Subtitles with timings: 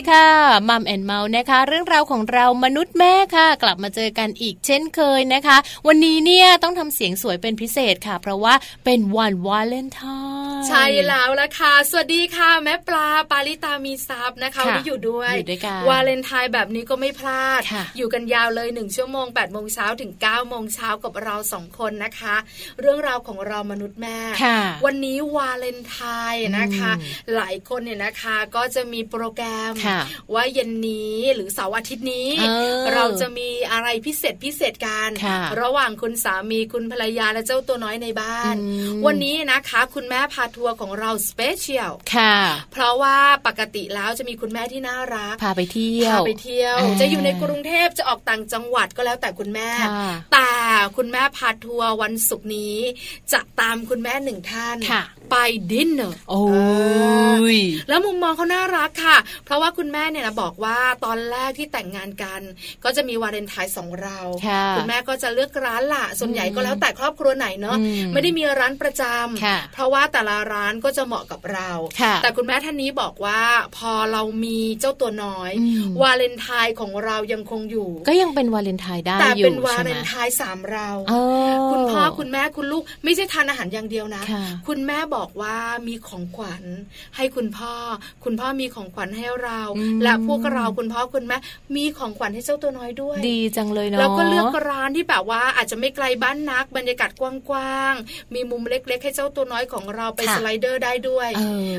[0.00, 0.30] ดีค่ะ
[0.68, 5.56] Mom and Mouse นะคะ เรื่องราวของเรามนุษย์แม่ค่ะ กลับมาเจอกันอีกเช่นเคยนะคะ
[5.86, 10.00] วันนี้เนี่ยต้องทำเสียงสวยเป็นพิเศษค่ะ เพราะว่าเป็นวันวาเลนไท
[10.36, 17.60] น์ ใช่แล้วละค่ะ สวัสดีค่ะ แม่แปมปาลิตามีทรัพย์นะคะวันนี้อยู่ด้วยอยู่ด้วยกันวาเลนไทน์แบบนี้ก็ไม่พลาด
[17.96, 22.36] อยู่กันยาวเลยหนึ่งชั่วโมง8ปดโมงเช้าถึง9ก้าโมงเช้ากับเราสองคนนะคะ
[22.80, 24.18] เรื่องราวของเรามนุษย์แม่
[24.84, 25.98] วันนี้วาเลนไท
[26.32, 26.90] น์นะคะ
[27.36, 29.72] หลายคนเนี่ยนะคะก็จะมีโปรแกรม
[30.34, 32.28] ว่าเย็นนี้หรือเสาร์อาทิตย์นี้
[32.94, 35.10] เราจะมีอะไรพิเศษพิเศษกัน
[35.60, 38.54] ระหว่างคุณสามีคุณภรรยาและเจ้าตัวน้อยในบ้าน
[39.06, 42.36] วันนี้นะคะ คุณแม่พาทัวร์ของเรา special ค่ะ
[42.72, 49.70] เพราะว่าปกติแล้วจะมีคุณแม่ที่น่ารัก พาไปเที่ยวพาไปเที่ยว จะอยู่ในกรุงเทพจะออกต่างจังหวัดก็แล้วแต่คุณแม่
[50.32, 50.50] แต่
[50.96, 52.78] คุณแม่พาทัวร์วันศุกร์นี้
[53.32, 54.76] จะตามคุณแม่หนึ่งท่าน
[55.30, 55.36] ไป
[55.72, 56.42] ดินเนอร์โอ้
[57.56, 57.58] ย
[57.88, 62.40] แล้วมุมมองเขาน่ารักค่ะ เพราะว่าคุณแม่เนี่ยนะบอกว่าตอนแรกที่แต่งงานกัน
[62.84, 64.18] ก็จะมีวาเลนไทน์สองเรา
[64.76, 67.76] คุณแม่ก็จะเลือกร้านละส่วนใหญ่ก็แล้วแต่ครอบครัวไหนเนาะ
[68.12, 71.70] ไม่ได้มีร้านประจำเพราะว่าแต่ละร้านก็จะเหมาะกับเรา
[72.22, 73.42] แต่คุณแม่ท่านนี้บอกว่า
[73.76, 75.52] พอเรามีเจ้าตัวน้อย
[76.02, 80.88] วาเลนไทน์ของเรายังคงอยู่ ก็ยังเป็นวาเลนไทน์ได้แต่เป็นวาเลนไทน์สามเรา
[81.70, 84.22] คุณพ่อคุณแม่คุณลูกไม่ใช่ทานอาหารอย่างเดียวนะ
[84.68, 85.56] คุณแม่บอกบอกว่า
[85.88, 86.62] มีของขวัญ
[87.16, 87.74] ให้คุณพ่อ
[88.24, 89.60] คุณพ่อมีของขวัญให้เรา
[90.02, 91.38] และพวกเราคุณพ่อคุณแม่
[91.76, 97.22] มีของขวัญให้เจ้าตัวน้อยด้วย ดีจังเลยเนาะแล้วก็เลือกร้านที่แบบว่าอาจจะไม่ไกลบ้านนัก บรรยากาศก
[97.52, 101.28] ว้างๆมีมุมเล็ก ๆ ให้เจ้าตัวน้อยของเราไปสไลเดอร์ได้ด้วย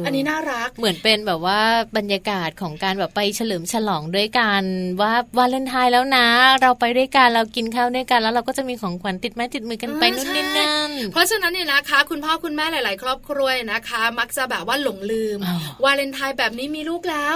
[0.06, 1.60] อันนี้น่ารักเหมือนเป็นแบบว่า
[1.98, 4.64] บรรยากาศของการแบบไปเฉลิมฉลองด้วยกัน
[5.02, 6.28] ว่าวาเลนไทน์แล้วนะ
[6.62, 15.40] เราไปด้วยกันเรากินข้าวด้วยกันแล้วเราก็จะมีของขวัญติดไม้ติดมือกันไปนู่นนี่นั่นเพราะฉะนั้นเนี่ยนะคะ คุณพ่อคุณแม่หลาย ๆ ครอบครัวนะคะ มักจะแบบว่าหลงลืม
[15.84, 17.36] วาเลนไทน์แบบนี้มีลูกแล้ว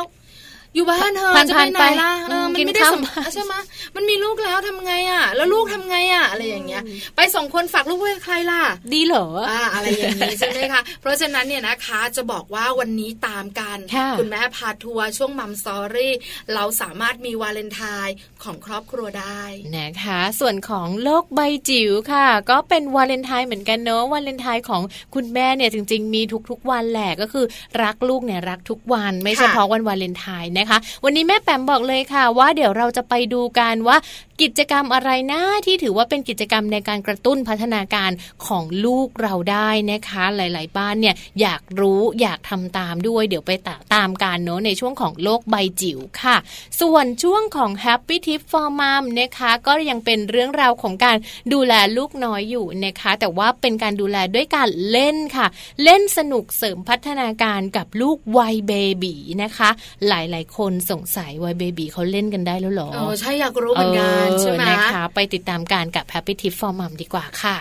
[0.75, 2.11] อยู่บ้านเธอจะไปไหนล่ะ
[2.53, 3.01] มันไม่ได้สม
[3.33, 3.53] ใช่ไหม
[3.95, 6.83] มันมีลูกแล้วทำไงอะ แล้วลูกทำไงอะ อะไรอย่างเงี้ย
[7.15, 8.61] ไปสองคนฝากลูกไว้ใครล่ะ
[8.93, 13.77] ดีเหรออ่าอะไรอย่างนี้ใช่ไหมคะเพราะฉะนั้นเนี่ยนะคะจะบอกว่าวันนี้ตามกัน
[14.19, 16.13] คุณแม่พาทัวร์ช่วง Mom Story
[16.53, 19.41] เราสามารถมีวาเลนไทน์ของครอบครัวได้
[19.77, 21.39] นะคะ ส่วนของโลกใบ
[21.69, 24.81] จิ๋วค่ะ ก็เป็นวาเลนไทน์เหมือนกันเนอะวาเลนไทน์ของ
[25.15, 27.45] คุณแม่เนี่ยจริง ๆ มีทุกๆวันแหละก็คือ
[27.83, 33.97] รักลูกเนี่ยรักทุกวันไม่เฉพาะวันวาเลนไทน์นะคะ วันนี้แม่แปมบอกเลยค่ะ ว่าเดี๋ยวเราจะไปดูกันว่า
[34.41, 38.11] กิจกรรมอะไรนะที่ถือว่าเป็นกิจกรรมในการกระตุ้นพัฒนาการ
[38.45, 46.35] ของลูกเราได้นะคะ หลาย ๆ บ้านเนี่ยอยากรู้อยากทำตามด้วย เดี๋ยวไปตตามกันเนาะในช่วงของโลกใบจิ๋วค่ะ
[46.81, 51.17] ส่วนช่วงของ Happy Tip for Mom นะคะ ก็ยังเป็นเรื่องราวของการ
[51.53, 55.47] ดูแลลูกน้อยอยู่นะคะ แต่ว่าเป็นการดูแลด้วยการเล่นค่ะ
[55.83, 58.73] เล่นสนุกเสริมพัฒนาการกับลูกวัยเบ
[59.03, 59.69] บีนะคะ
[60.07, 67.57] หลาย ๆ คนสงสัยวัยเบบีเขาเล่นกันได้แล้วหรออใช่อยากรู้เหมือนกันใช่ไหมนะคะไปติดตามการกับ Happy Tip for Mom ดีกว่าค่ะ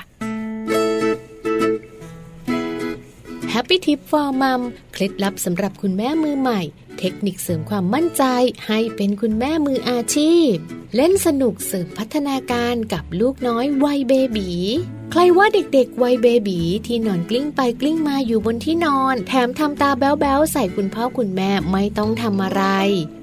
[3.53, 4.61] Happy Tip for Mom
[4.93, 6.61] เคล็ดลับสำหรับคุณแม่มือใหม่
[6.99, 8.25] เทคนิคเสริมความมั่นใจ
[8.67, 10.53] ให้เป็นคุณแม่มืออาชีพ
[10.97, 14.51] เล่นสนุกเสริมพัฒนาการกับลูกน้อยวัยเบบี
[15.11, 22.63] ใครว่าเด็กๆวัยเบบีที่นอนกลิ้งไปกลิ้งมาอยู่บนที่นอน แถมทำตาแบ๊วๆใส่คุณพ่อคุณแม่ไม่ต้องทำอะไร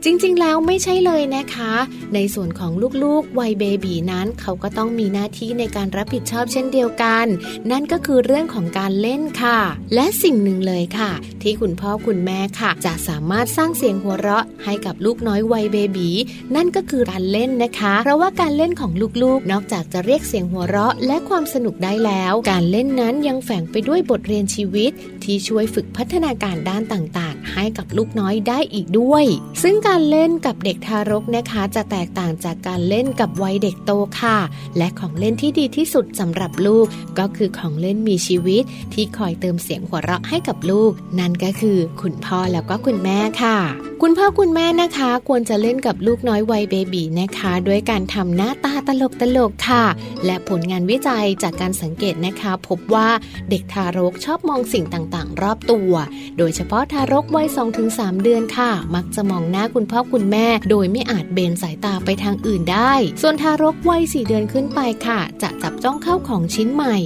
[0.04, 1.74] จริงๆแล้วไม่ใช่เลยนะคะ
[2.14, 2.72] ในส่วนของ
[3.04, 7.26] ลูกๆวัยเบบีนั้นเขาก็ต้องมีหน้าที่ในการรับผิดชอบเช่นเดียวกัน
[7.72, 9.60] นั่นก็คือเรื่องของการเล่นค่ะ
[9.96, 11.12] และสิ่งหนึ่งเลยค่ะ
[11.42, 16.10] ที่คุณพ่อคุณแม่ค่ะ จะสามารถสร้างเสียงหัวเราะให้กับลูกน้อยวัยเบบี
[16.56, 18.92] นั่นก็คือการเล่นนะคะ เพราะว่าการเล่นของ
[19.24, 24.92] ลูกๆ นอกจากจะเรียกเสียงหัวเราะและความสนุกได้แล้ว การเล่นนั้นยังแฝงไปด้วยบทเรียนชีวิต
[25.24, 29.26] ที่ช่วยฝึกพัฒนาการด้านต่างๆ ให้กับลูกน้อยได้อีกด้วย
[29.64, 33.92] ซึ่งการเล่นกับเด็กทารกนะคะ จะแตกต่างจากการเล่นกับวัยเด็กโต
[34.22, 34.38] ค่ะ
[34.78, 36.86] และของเล่นที่ดีที่สุดสำหรับลูก
[37.20, 38.64] ก็คือของเล่นมีชีวิต
[38.94, 43.58] ที่คอยเติมเสียงหัวเราะให้กับลูก นั่นก็คือ คุณพ่อแล้วก็คุณแม่ค่ะ
[44.02, 49.86] คุณพ่อคุณแม่นะคะ ควรจะเล่นกับลูกน้อยวัยเบบีนะคะ ด้วยการทำหน้าตาตลกตลกค่ะ
[50.26, 53.10] และผลงานวิจัยจากการสังเกตนะคะ พบว่า
[53.50, 55.92] เด็กทารกชอบมองสิ่งต่างๆ รอบตัว
[56.38, 57.48] โดยเฉพาะทารกวัย
[57.86, 66.98] 2-3 เดือนค่ะ มักจะมองหน้าคุณพ่อคุณแม่ โดยไม่อาจเบนสายตาไปทางอื่นได้ ส่วนทารกวัย 4 เดือนขึ้นไปค่ะ จะจับจ้องเข้าของชิ้นใหม่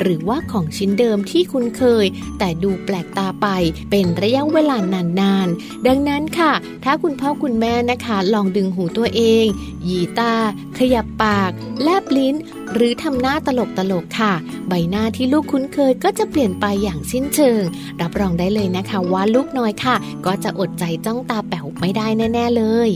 [0.00, 2.06] หรือว่าของชิ้นเดิมที่คุ้นเคย
[2.38, 3.46] แต่ดูแปลกตาไป
[3.90, 4.76] เป็นระยะเวลา
[5.20, 6.52] นานๆ ดังนั้นค่ะ
[6.84, 9.46] ถ้าคุณพ่อคุณแม่นะคะ ลองดึงหูตัวเอง
[9.84, 10.34] หยีตา
[10.78, 11.50] ขยับปาก
[11.82, 12.36] แลบลิ้น
[12.74, 14.32] หรือทำหน้าตลกตลกค่ะ
[14.68, 17.62] ใบหน้าที่ลูกคุ้นเคยก็จะเปลี่ยนไปอย่างสิ้นเชิง
[18.00, 19.96] รับรองได้เลยนะคะว่าลูกน้อยค่ะ
[20.26, 22.90] ก็จะอดใจจ้องตาแป๋วไม่ได้แน่ ๆเลย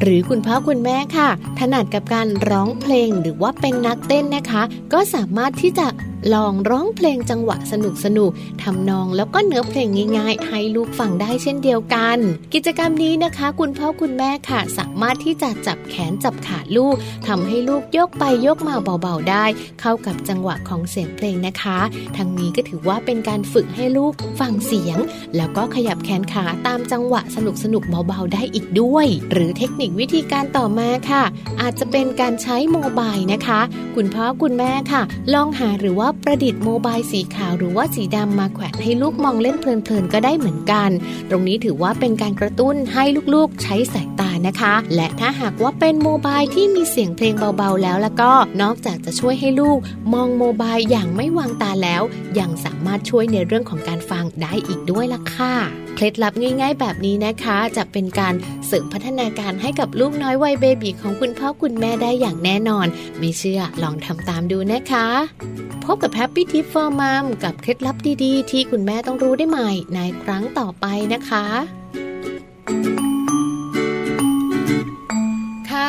[0.00, 1.28] หรือคุณพ่อคุณแม่ค่ะ
[1.58, 5.86] ถนัดกับการร้องเพลงหรือว่าเป็นนักเต้นนะคะ ก็สามารถที่จะ
[6.34, 8.30] ลองร้องเพลงจังหวะสนุกสนุก
[8.62, 9.88] ทำนองแล้วก็เนื้อเพลง
[10.18, 12.18] ง่ายๆ ให้ลูกฟังได้เช่นเดียวกัน
[12.54, 19.44] กิจกรรมนี้นะคะ คุณพ่อคุณแม่ค่ะ สามารถที่จะจับแขนจับขาลูกทำให้ลูกยกไปยกมาเบาๆได้
[19.80, 21.78] เข้ากับจังหวะของเสียงเพลงนะคะ
[22.16, 24.98] ทั้งนี้ก็ถือว่าเป็นการฝึกให้ลูกฟังเสียง
[25.36, 31.22] แล้วก็ขยับแขนขาตามจังหวะสนุกสนุกเบาๆได้อีกด้วย หรือเทคนิควิธีการต่อมาค่ะ
[31.60, 33.60] อาจจะเป็นการใช้โมบายนะคะ
[33.96, 35.02] คุณพ่อคุณแม่ค่ะ
[35.34, 40.90] ลองหาหรือว่าประดิษฐ์โมบายสีขาวหรือว่าสีดำมาแขวนให้ลูกมองเล่นเพลินๆก็ได้เหมือนกัน
[41.30, 43.04] ตรงนี้ถือว่าเป็นการกระตุ้นให้
[43.34, 49.78] ลูกๆใช้สายตานะคะ และถ้าหากว่าเป็นโมบายที่มีเสียงเพลงเบาๆแล้วแล้วก็นอกจากจะช่วยให้ลูก
[50.12, 52.02] มองโมบายอย่างไม่วางตาแล้ว
[52.38, 55.54] ยังสามารถช่วยในเรื่องของการฟังได้อีกด้วยล่ะค่ะ
[55.94, 58.34] เคล็ดลับง่ายๆ แบบนี้นะคะ จะเป็นการ
[58.66, 62.86] เสริมพัฒนาการให้กับลูกน้อยวัยเบบีของคุณพ่อคุณแม่ได้อย่างแน่นอน
[63.18, 65.06] ไม่เชื่อลองทำตามดูนะคะ
[65.84, 71.44] พบกับ Happy Tip for Mom กับเคล็ดลับดีๆ ที่คุณแม่ต้องรู้ได้ใหม่ในครั้งต่อไปนะคะ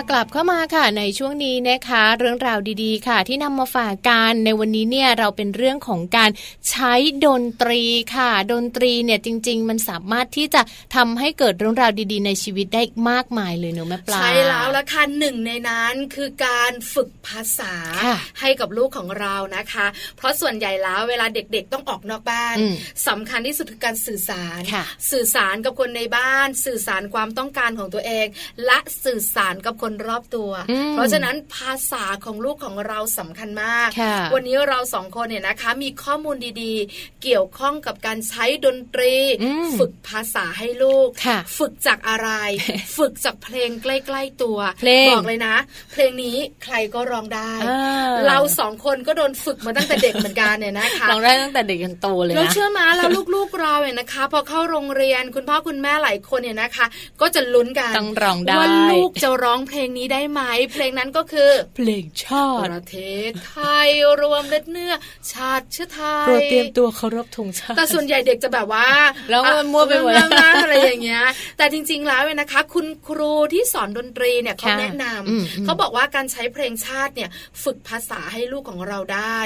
[0.09, 6.29] กลับเข้ามาค่ะในช่วงนี้นะคะ เรื่องราวดีๆ ค่ะ ที่นำมาฝากกันในวันนี้เนี่ยเราเป็นเรื่องของการ
[6.69, 6.93] ใช้
[7.25, 7.83] ดนตรี
[8.15, 10.61] ค่ะ ดนตรีเนี่ยจริง ๆ มันสามารถที่จะ
[10.95, 17.75] ทำให้เกิดเรื่องราวดีๆ ในชีวิตได้มากมายเลยเนอะแม่ปลาใช่แล้วละค่ะหนึ่งในนั้นคือการฝึกภาษา
[18.39, 19.85] ให้กับลูกของเรานะคะ
[20.17, 22.55] เพราะส่วนใหญ่แล้วเวลาเด็กๆต้องออกนอกบ้าน
[23.07, 24.61] สำคัญที่สุดคือการสื่อสาร
[25.11, 28.27] สื่อสารกับคนในบ้าน สื่อสารความต้องการของตัวเอง
[28.65, 30.51] และสื่อสารกับคนรอบตัว
[30.91, 33.89] เพราะฉะนั้นภาษาของลูกของเราสำคัญมาก
[34.33, 39.13] วันนี้เราสองคนเนี่ยนะคะ มีข้อมูลดีๆ เกี่ยวข้องกับการใช้ดนตรี
[39.79, 41.09] ฝึกภาษาให้ลูก
[41.57, 42.29] ฝึกจากอะไร
[42.97, 44.57] ฝึกจากเพลงใกล้ ๆ ตัว
[45.09, 45.55] บอกเลยนะ
[45.91, 47.53] เพลงนี้ใครก็ร้องได้
[48.27, 56.85] เราสองคนก็โดนฝึกมาตั้งแต่เด็กเหมือนกันเนี่ยนะคะร้องได้ตั้งแต่เด็กจนโตเลยนะเราเชื่อมาแล้วลูกๆเราเนี่ยนะคะ พอเข้าโรงเรียนคุณพ่อคุณแม่หลายคนเนี่ยนะคะ
[57.21, 62.97] ก็จะลุ้นกันต้องร้องได้ว่าลูกจะร้องเพลงนี้ได้ไหมเพลงนั้นก็คือ เพลงชาติประเท
[63.29, 63.89] ศไทย
[64.21, 64.93] รวมเลือดเนื้อ
[65.33, 68.87] ชาติเชื้อไทยโปรดเตรียมตัวเคารพธงชาติแต่ส่วนใหญ่เด็กจะแบบว่า
[69.29, 70.13] แล้วมันมั่วไปหมด
[70.63, 71.23] อะไรอย่างเงี้ย
[71.57, 77.29] แต่จริง ๆ แล้วเนี่ยนะคะ คุณครูที่สอนดนตรีเนี่ยเขาแนะนำเขาบอกว่าการใช้เพลงชาติเนี่ย
[77.63, 79.37] ฝึกภาษาให้ลูกของเราได้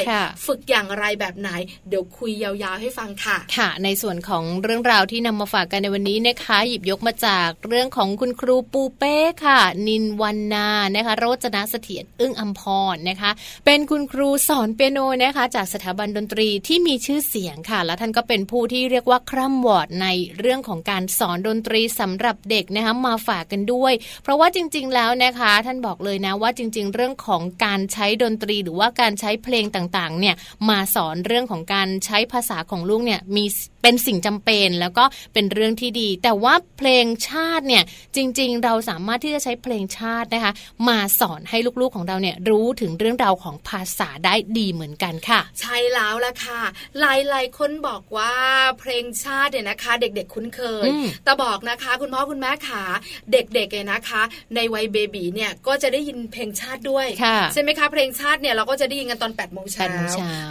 [0.46, 1.50] ฝึกอย่างไรแบบไหน
[1.89, 9.15] เดี๋ยวคุยยาวๆให้ฟังค่ะ ค่ะ ในส่วนของเรื่องราวที่นำมาฝากกันในวันนี้นะคะ หยิบยกมาจากเรื่องของคุณครูปูเป้
[9.46, 12.62] ค่ะ นินวันนานะคะโรจนะเสถียรอึ้งอัมพ
[12.93, 13.31] รนะคะ
[13.65, 20.07] เป็นคุณครูสอนเปียโนนะคะ จากสถาบันดนตรีที่มีชื่อเสียงค่ะ และท่านก็เป็นผู้ที่เรียกว่าคร่ำวอดใน
[20.39, 23.93] เรื่องของการสอนดนตรีสำหรับเด็กนะคะมาฝากกันด้วย
[24.24, 30.36] เพราะว่าจริง ๆ แล้วนะคะ ท่านบอกเลยนะว่าจริง ๆ เรื่องของการใช้ดนตรีหรือว่าการใช้เพลงต่างๆเนี่ย
[30.69, 33.45] มาสอนเรื่องของการใช้ภาษาของลูกเนี่ยมี
[33.88, 35.03] เป็นสิ่งจำเป็นแล้วก็
[35.34, 37.84] เป็นเรื่องที่ดี แต่ว่าเพลงชาติเนี่ย
[38.15, 40.53] จริง ๆ เราสามารถที่จะใช้เพลงชาตินะคะ
[40.88, 46.62] มาสอนให้ลูกๆของเราเนี่ยรู้ถึงเรื่องราวของภาษาได้ดีเหมือนกันค่ะ ใช่แล้วล่ะค่ะ
[47.00, 47.03] ห
[47.34, 48.34] ลายๆคนบอกว่า
[48.79, 50.88] เพลงชาติเนี่ยนะคะ เด็กๆคุ้นเคย
[51.24, 52.84] แต่บอกนะคะ คุณพ่อคุณแม่ขา
[53.32, 54.22] เด็กๆเนี่ยนะคะ
[54.56, 57.08] ในวัยเบบีเนี่ยก็จะได้ยินเพลงชาติด้วย
[57.53, 59.91] ใช่ไหมคะเพลงชาติเนี่ยเราก็จะได้ยินกันตอน8ปดโมงเช้า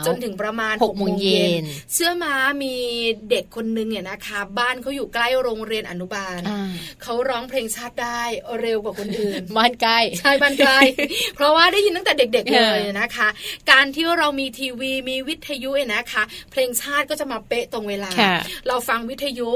[0.07, 1.62] จนถึงประมาณ6กโมงเย็น
[1.93, 2.75] เชื่อมามี
[3.30, 6.40] เด็กคนนึงเนี่ยนะคะ บ้านเขาอยู่ใกล้โรงเรียนอนุบาล
[7.02, 8.23] เขาร้องเพลงชาติได้
[8.61, 10.78] เร็วกว่าคนอื่นบ้านใกล้ใช่บ้านใกล้
[11.37, 13.28] เพราะว่าได้ยินตั้งแต่เด็ก ๆ เลยนะคะ
[13.71, 18.11] การที่เรามีทีวีมีวิทยุเนี่ยนะคะ เพลงชาติก็จะมาเป๊ะตรงเวลา
[18.68, 19.50] เราฟังวิทยุ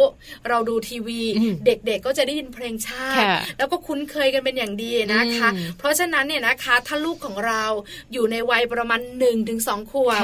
[0.49, 1.21] เราดูทีวี
[1.67, 3.27] เด็กๆก็จะได้ยินเพลงชาติ
[3.59, 5.49] แล้วก็คุ้นเคยกันเป็นอย่างดีนะคะ
[5.79, 7.65] เพราะฉะนั้นเนี่ยนะคะถ้าลูกของเรา
[8.13, 10.23] อยู่ในวัยประมาณ1นถึงสขวบ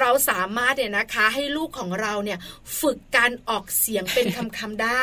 [0.00, 2.38] เราสามารถเนี่ยนะคะ ให้ลูกของเราเนี่ย
[2.80, 5.02] ฝึกการออกเสียงเป็นคำคำได้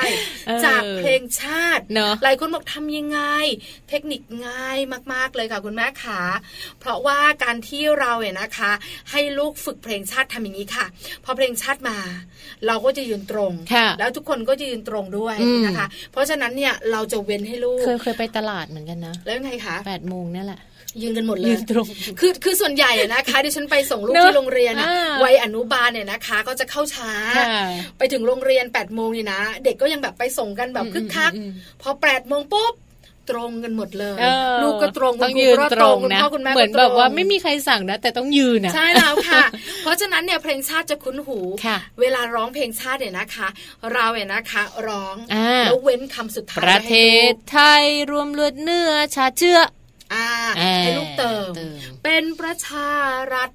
[0.65, 1.83] จากเพลงชาติ
[2.23, 3.19] หลายคนบอกทำยังไง
[3.89, 4.77] เทคนิคง่าย
[5.13, 6.21] มากๆเลยค่ะคุณแม่ขา
[6.79, 8.71] เพราะว่าการที่เราเนี่ยนะคะ
[9.11, 10.85] ให้ลูกฝึกเพลงชาติทำอย่างนี้ค่ะ
[11.23, 11.97] พอเพลงชาติมา
[12.67, 13.53] เราก็จะยืนตรง
[13.99, 20.61] แล้วทุกคนก็จะยืนตรงด้วยนะคะ เพราะฉะนั้นเนี่ยเราจะเว้นให้ลูกเคยเคยไปตลาดเหมือนกันนะ แล้วไงคะแปดโมงนี่แหละ
[21.01, 21.87] ยืนกันหมดเลยยืนตรง
[22.19, 24.73] คือคือส่วนใหญ่นะคะดิฉันไปส่งลูกที่โรงเรียน
[25.23, 27.11] วัยอนุบาลเนี่ยนะคะ ก็จะเข้าช้า
[27.97, 31.31] ไปถึงโรงเรียน8ปดโมงนี่นะ เด็กก็ยังแบบไปส่งกันแบบคึกคัก
[31.81, 32.75] พอ8ปดโมงปุ๊บ
[33.31, 34.19] ตรงกันหมดเลย
[34.63, 36.19] ลูกก็ตรงต้องยืนตรงนะ
[36.53, 39.45] เหมือนแบบว่าไม่มีใครสั่งนะ แต่ต้องยืนนะใช่แล้วค่ะ
[39.81, 41.39] เพราะฉะนั้นเนี่ยเพลงชาติจะคุ้นหู
[42.01, 43.47] เวลาร้องเพลงชาติเนี่ยนะคะ
[43.93, 45.15] เราเนี่ยนะคะ ร้อง
[45.65, 46.95] แล้วเว้นคำสุดท้ายประเท
[47.29, 49.59] ศไทยรวมเลือดเนื้อชาเชื้อ
[50.83, 51.51] ให้ลูกเติม
[52.03, 52.91] เป็นประชา
[53.33, 53.49] รัฐ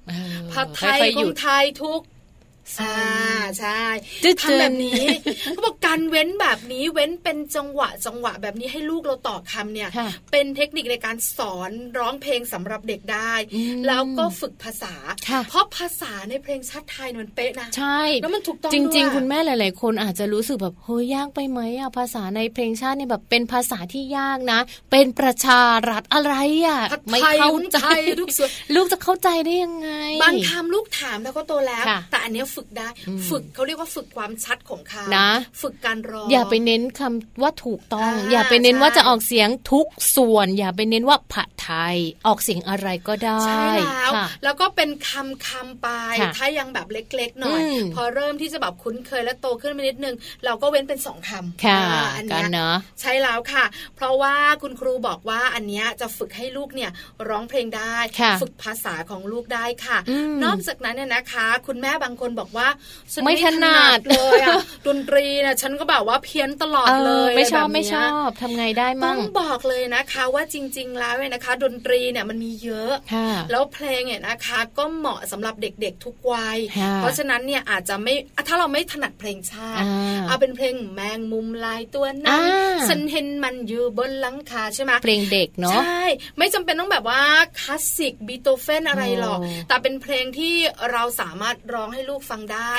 [0.51, 2.01] ผัดไทยของไทยทุก
[2.81, 2.95] อ่า
[3.59, 3.81] ใช่
[4.41, 5.03] ทำแบบนี้
[5.41, 9.89] เขาบอกการเว้นแบบนี้เว้นเป็นจังหวะจังหวะแบบนี้ให้ลูกเราตอบคำเนี่ย
[10.31, 13.33] เป็นเทคนิคในการสอนร้องเพลงสำหรับเด็กได้
[13.87, 14.93] แล้วก็ฝึกภาษา
[15.49, 24.59] เพราะภาษาในเพลงชาติไทยมันเป๊ะนะใช่แล้วมันถูกต้องจริง ๆ คุณแม่หลาย ๆ คนอาจจะรู้สึกแบบเฮ้ยยากไปไหมอะภาษาในเพลงชาติเนี่ยแบบเป็นภาษาที่ยากนะ
[24.91, 26.35] เป็นประชารัฐอะไร
[26.67, 27.79] อะไม่เข้าใจ
[28.19, 28.29] ลูก
[28.75, 29.89] ลูกจะเข้าใจได้ยังไง
[30.23, 32.87] บางคำลูกถามแล้วก็โตแล้วแต่อันนี้ฝึกได้
[33.29, 35.29] ฝึกเขาเรียกว่าฝึกความชัดของคำนะ
[35.61, 41.95] ฝึกการร้องอย่าไปเน้นคำว่าถูกต้อง อย่าไปเน้นว่าจะออกเสียงทุกส่วน อย่าไปเน้นว่าผัดไทย
[42.27, 44.11] ออกเสียงอะไรก็ได้ใช่แล้ว
[44.43, 45.89] แล้วก็เป็นคำคำไป
[46.37, 47.61] ถ้ายังแบบเล็ก ๆ หน่อย
[47.95, 51.81] พอเริ่มที่จะแบบคุ้นเคยและโตขึ้นไปนิดนึง เราก็เว้นเป็นสองคำค่ะ
[52.17, 56.91] อันนี้เนาะใช่แล้วค่ะ เพราะว่าคุณครูบอกว่าอันนี้จะฝึกให้ลูกเนี่ย
[57.29, 57.95] ร้องเพลงได้
[58.41, 59.97] ฝึกภาษาของลูกได้ค่ะ
[60.43, 62.67] นอกจากนั้นเนี่ยนะคะ คุณแม่บางคนบอกว่า
[63.25, 64.55] ไม่ถนัดเลยอะ
[64.87, 72.93] ดนตรีนะถฉันก็แบบว่าเพี้ยนตลอดเลยไม่ชอบไม่ชอบทำไงได้มั่งต้องบอกเลยนะคะว่าจริง ๆ แล้วเนี่ยนะคะ ดนตรีเนี่ยมันมีเยอะ
[73.51, 76.57] แล้วเพลงเนี่ยนะคะก็เหมาะสำหรับเด็กๆทุกวัย
[76.97, 78.13] เพราะฉะนั้นเนี่ยอาจจะไม่
[78.47, 79.85] ถ้าเราไม่ถนัดเพลงชาติ
[80.27, 82.41] เอาเป็นเพลงแมงมุมลายตัวนั้น
[82.89, 86.03] ฉันเห็นมันอยู่บนหลังคาใช่ไหมเพลงเด็กเนาะใช่
[86.37, 87.21] ไม่จำเป็นต้องแบบว่า
[87.59, 90.55] คลาสสิกบีโตเฟนอะไรหรอก แต่เป็นเพลงที่
[90.91, 92.69] เราสามารถร้องให้ลูกฟังได้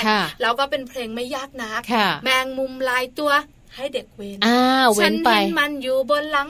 [0.41, 1.81] แล้วก็เป็นเพลงไม่ยากนัก
[2.25, 3.33] แมงมุมลายตัว
[3.75, 4.39] ให้เด็กเว้น
[5.03, 6.49] ฉันเห็นมันอยู่บนหลัง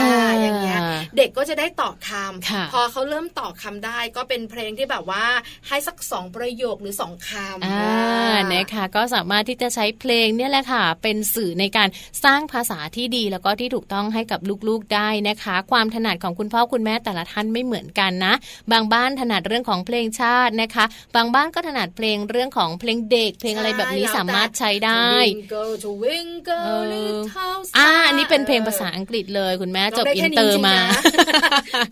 [0.00, 0.80] อ่าอย่างเงี้ย
[1.16, 5.24] เด็กก็จะได้ต่อคำพอเขาเริ่มต่อคำได้ก็เป็นเพลงที่แบบว่า
[5.68, 11.88] ให้สักสองประโยคหรือสองคำอ่านะคะก็สามารถที่จะใช้เพลงเนี่ยแหละค่ะเป็นสื่อในการ
[12.24, 18.34] สร้างภาษาที่ดีแล้วก็ที่ถูกต้องให้กับลูกๆได้นะคะ ความถนัดของคุณพ่อคุณแม่แต่ละท่านไม่เหมือนกันนะ
[18.72, 20.84] บางบ้านถนัดเรื่องของเพลงชาตินะคะ
[21.16, 25.10] บางบ้านก็ถนัดเพลงเรื่องของเพลงเด็ก เพลงอะไรแบบนี้สามารถใช้ได้
[27.78, 30.76] อ่าอันนี้เป็นเพลงภาษาอังกฤษเลย คุณแม่จบอินเตอร์มา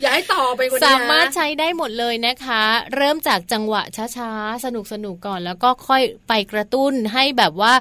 [0.01, 2.63] อย่าให้ต่อไปสามารถใช้ได้หมดเลยนะคะ
[2.97, 3.83] เริ่มจากจังหวะ
[4.17, 7.73] ช้าๆ สนุกสนุกก่อนแล้วก็ค่อยไปกระตุ้นให้แบบว่า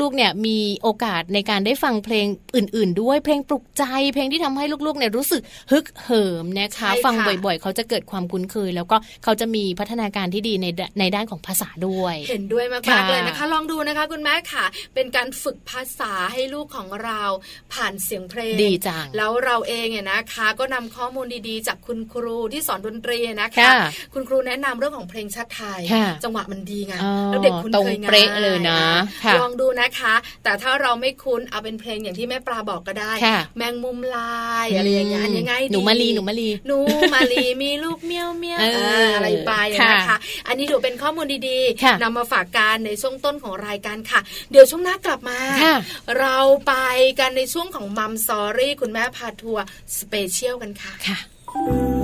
[0.00, 2.26] ลูกๆเนี่ยมีโอกาสในการได้ฟังเพลง
[2.56, 10.66] อื่น ๆ ด้วยเพลงปลุกใจ เพลงที่ทำให้ลูกๆเนี่ยรู้สึกฮึกเหิมนะคะ ฟังบ่อยๆ เขาจะเกิดความคุ้นเคย แล้วก็เขาจะมีพัฒนาการที่ดีใน
[10.98, 14.64] ในด้านของภาษาด้วย เห็นด้วยมากๆเลยนะคะ ลองดูนะคะคุณแม่ค่ะ
[14.94, 17.22] เป็นการฝึกภาษาให้ลูกของเรา
[17.72, 23.70] ผ่านเสียงเพลงดีจังแล้วเราเองเนี่ยนะคะ ก็นำข้อมูลดีๆ จากคุณครูที่สอนดนตรีนะคะ
[24.14, 25.80] คุณครูแนะนำเรื่องของเพลงชาติไทย
[26.24, 26.94] จังหวะมันดีไง
[27.26, 28.80] แล้วเด็กคุณเคยงายเลยนะ
[29.40, 33.12] ลองดูนะคะ แต่ถ้าเราไม่คุ้นเอาเป็นเพลงอย่างที่แม่ปลาบอกก็ได้
[33.56, 36.78] แมงมุมลายอะไรอย่างเงี้ยยังไงหนูมาลีหนูมาลีหนู
[37.14, 38.58] มาลีมีลูกเมียวเมียว
[39.14, 39.52] อะไรไป
[39.84, 40.16] นะคะ
[40.48, 45.38] อันนี้ถือเป็นข้อมูลดีๆนำมาฝากกันในช่วงต้นของรายการค่ะ เดี๋ยวช่วงหน้ากลับมา
[46.20, 46.74] เราไป
[47.20, 49.64] กันในช่วงของ Mom Story คุณแม่พาทัวร์
[49.98, 52.01] specialยลกันค่ะค่ะ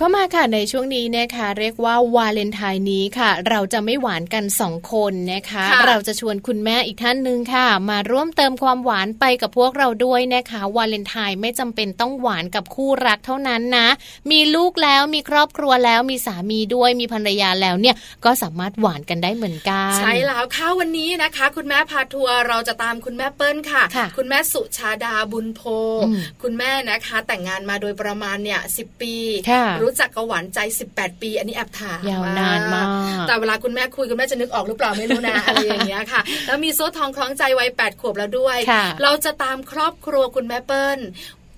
[0.00, 13.88] เข้ามาค่ะในช่วงนี้นะคะเรียกว่าวาเลนไทน์นี้ค่ะ เราจะไม่หวานกันสองคนนะคะค่ะเราจะชวนคุณแม่อีกท่านหนึ่งค่ะ มาร่วมเติมความหวานไปกับพวกเราด้วยนะคะ วาเลนไทน์ไม่จำเป็นต้องหวานกับคู่รักเท่านั้นนะ
[14.30, 25.60] มีลูกแล้วมีครอบครัวแล้วมีสามีด้วยมีภรรยาแล้วเนี่ยก็สามารถหวานกันได้เหมือนกันใช่แล้วค่ะวันนี้นะคะ คุณแม่พาทัวร์เราจะตามคุณแม่เปิ้ลค่ะค่ะคุณแม่สุชาดาบุญโพ
[26.04, 29.16] อืมคุณแม่นะคะ แต่งงานมาโดยประมาณเนี่ยสิปี
[29.50, 30.58] ค่ะรู้จักกับหวานใจ
[30.92, 32.86] 18 ปี อันนี้แอบถามยาวนานมาก
[33.28, 40.98] แต่เวลาคุณแม่คุยคุณแม่จะนึกออกหรือเปล่าไม่รู้นะอะไรอย่างเงี้ยค่ะ แล้วมีโซ่ทองคล้องใจวัย8ขวบแล้วด้วยค่ะเราจะตามครอบครัวคุณแม่เปิ้ล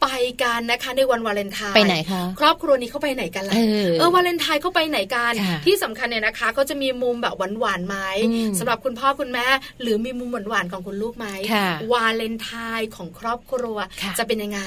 [0.02, 0.08] ไป
[0.42, 7.96] กันนะคะในวันวาเลนไทน์ไปไหนคะครอบครัวนี้เขาไปไหนกันล่ะเออเออวาเลนไทน์เขาไปไหนกันค่ะที่สำคัญเนี่ยนะคะเขาจะมีมุมแบบหวานๆไหม
[8.28, 9.46] อืมสำหรับคุณพ่อคุณแม่
[9.82, 14.60] หรือมีมุมหวานๆของคุณลูกไหมค่ะวาเลนไทน์ของครอบครัวค่ะจะเป็นยังไง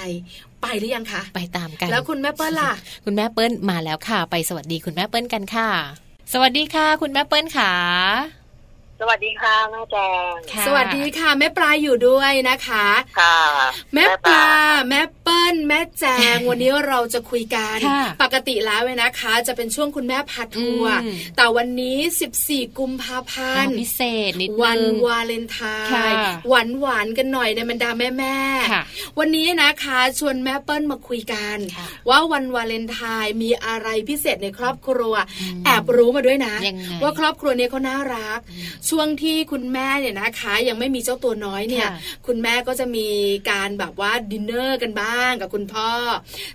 [0.61, 2.71] ไปหรือยังคะ ไปตามกัน แล้วคุณแม่เปิ้ลล่ะ
[3.05, 5.69] คุณแม่เปิ้ลมาแล้วค่ะ ไปสวัสดีคุณแม่เปิ้ลกันค่ะ
[6.33, 8.42] สวัสดีค่ะ คุณแม่เปิ้ลค่ะ
[8.99, 9.97] สวัสดีค่ะแม่แจ
[10.31, 12.87] งค่ะสวัสดีค่ะ แม่ปลาอยู่ด้วยนะคะ
[13.19, 13.37] ค่ะ
[13.93, 14.47] แม่ปลา
[14.89, 21.97] แม่เปิ้ล แม่แจง วันนี้เราจะคุยกันค่ะปกติแล้วเนี่ยนะคะ จะเป็นช่วงคุณแม่พาทัวร์อืมแต่วันนี้
[22.37, 25.59] 14 กุมภาพันธ์ อ่า พิเศษนิดนึงวันวาเลนไทน์
[25.93, 26.17] ค่ะ
[26.49, 28.81] หวานหวานๆกันหน่อยในบรรดาแม่แม่ๆค่ะ
[29.19, 38.39] วันนี้นะคะชวนแม่เปิ้ลมาคุยกันค่ะว่าวันวาเลนไทน์มีอะไรพิเศษในครอบครัวอืมแอบรู้มาด้วยนะยังไงว่าครอบครัวเนี้เขาน่ารัก
[38.89, 43.07] ช่วงที่คุณแม่เนี่ยนะคะ ยังไม่มีเจ้าตัวน้อยเนี่ยค่ะคุณแม่ก็จะมี
[43.51, 45.89] การแบบว่าดินเนอร์กันบ้างกับคุณพ่อ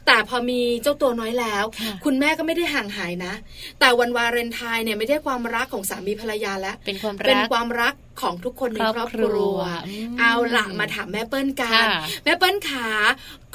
[0.07, 3.35] แต่พอมีเจ้าตัวน้อยแล้วค่ะคุณแม่ก็ไม่ได้ห่างหายนะ
[3.81, 11.87] แต่วันวาเลนไทน์เนี่ยไม่ได้ความรักของสามีภรรยาแล้วเป็นความเป็นรักความรักของทุกคนในคครรออบบคครัรัววอืมเอาละมาถามแม่เปิ้ลกันค่ะ
[12.25, 12.89] แม่เปิ้ลขา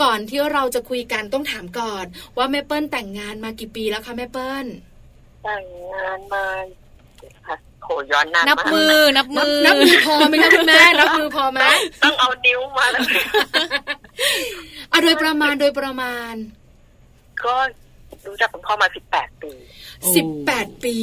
[0.02, 2.06] ก่อนที่เราจะคุยกันต้องถามก่อน
[2.38, 4.66] ว่าแม่เปิ้ลแต่งงานมากี่ปีแล้วคะแม่เปิ้ล
[5.44, 6.46] แต่งงานมา
[7.48, 11.60] ค่ะ โหย้อนนานนับมากมือนับนับมือ นับมือพอไหมคะคุณแม่นับมือพอไหม
[12.04, 13.02] ต้องเอานิ้วมาแล้ว
[14.92, 16.34] อะโดยประมาณโดยประมาณ
[17.44, 17.56] ก็
[18.28, 19.52] รู้จักคุณพ่อมาสิบแปดปี
[20.00, 20.98] โอ้สิบแปดปี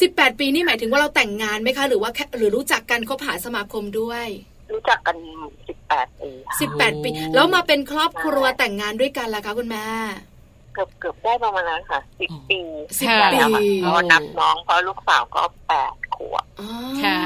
[0.00, 4.26] สิบแปดปีนี่หมายถึงว่าเราแต่งงานไหมคะ หรือว่าแค่หรือรู้จักกันคบหาสมาคมด้วย
[4.72, 5.16] รู้จักกัน
[5.68, 9.86] สิบแปดปีค่ะสิบแปดปี แล้วมาเป็นครอบครัวแต่งงานด้วยกันล่ะคะคุณแม่
[10.72, 12.60] เกือบเกือบได้ประมาณนั้นค่ะสิบปี
[12.98, 16.70] สิบค่ะปีแล้วค่ะเพราะว่านับน้องเพราะลูกสาวก็แปดขวบอ๋อ
[17.04, 17.20] ค่ะ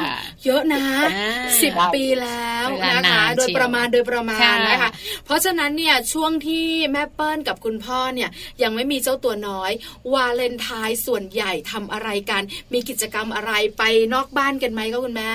[0.45, 0.85] เยอะนะ
[1.17, 1.31] อ่า
[1.63, 4.91] สิบปีแล้วเวลานะนาคะนโดยเชียวประมาณโดยประมาณค่ะนะคะ
[5.25, 8.31] เพราะฉะนั้นเนี่ยช่วงที่แม่เปิ้ลกับคุณพ่อเนี่ย
[8.63, 9.73] ยังไม่มีเจ้าตัวน้อย
[10.15, 13.83] วาเลนไทน์ส่วนใหญ่ทำอะไรกัน มีกิจกรรมอะไรไป
[14.15, 15.33] นอกบ้านกันไหมคะคุณแม่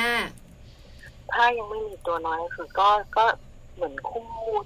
[1.33, 3.25] ถ้ายังไม่มีตัวน้อยคือก็ก็
[3.75, 4.25] เหมือนคู่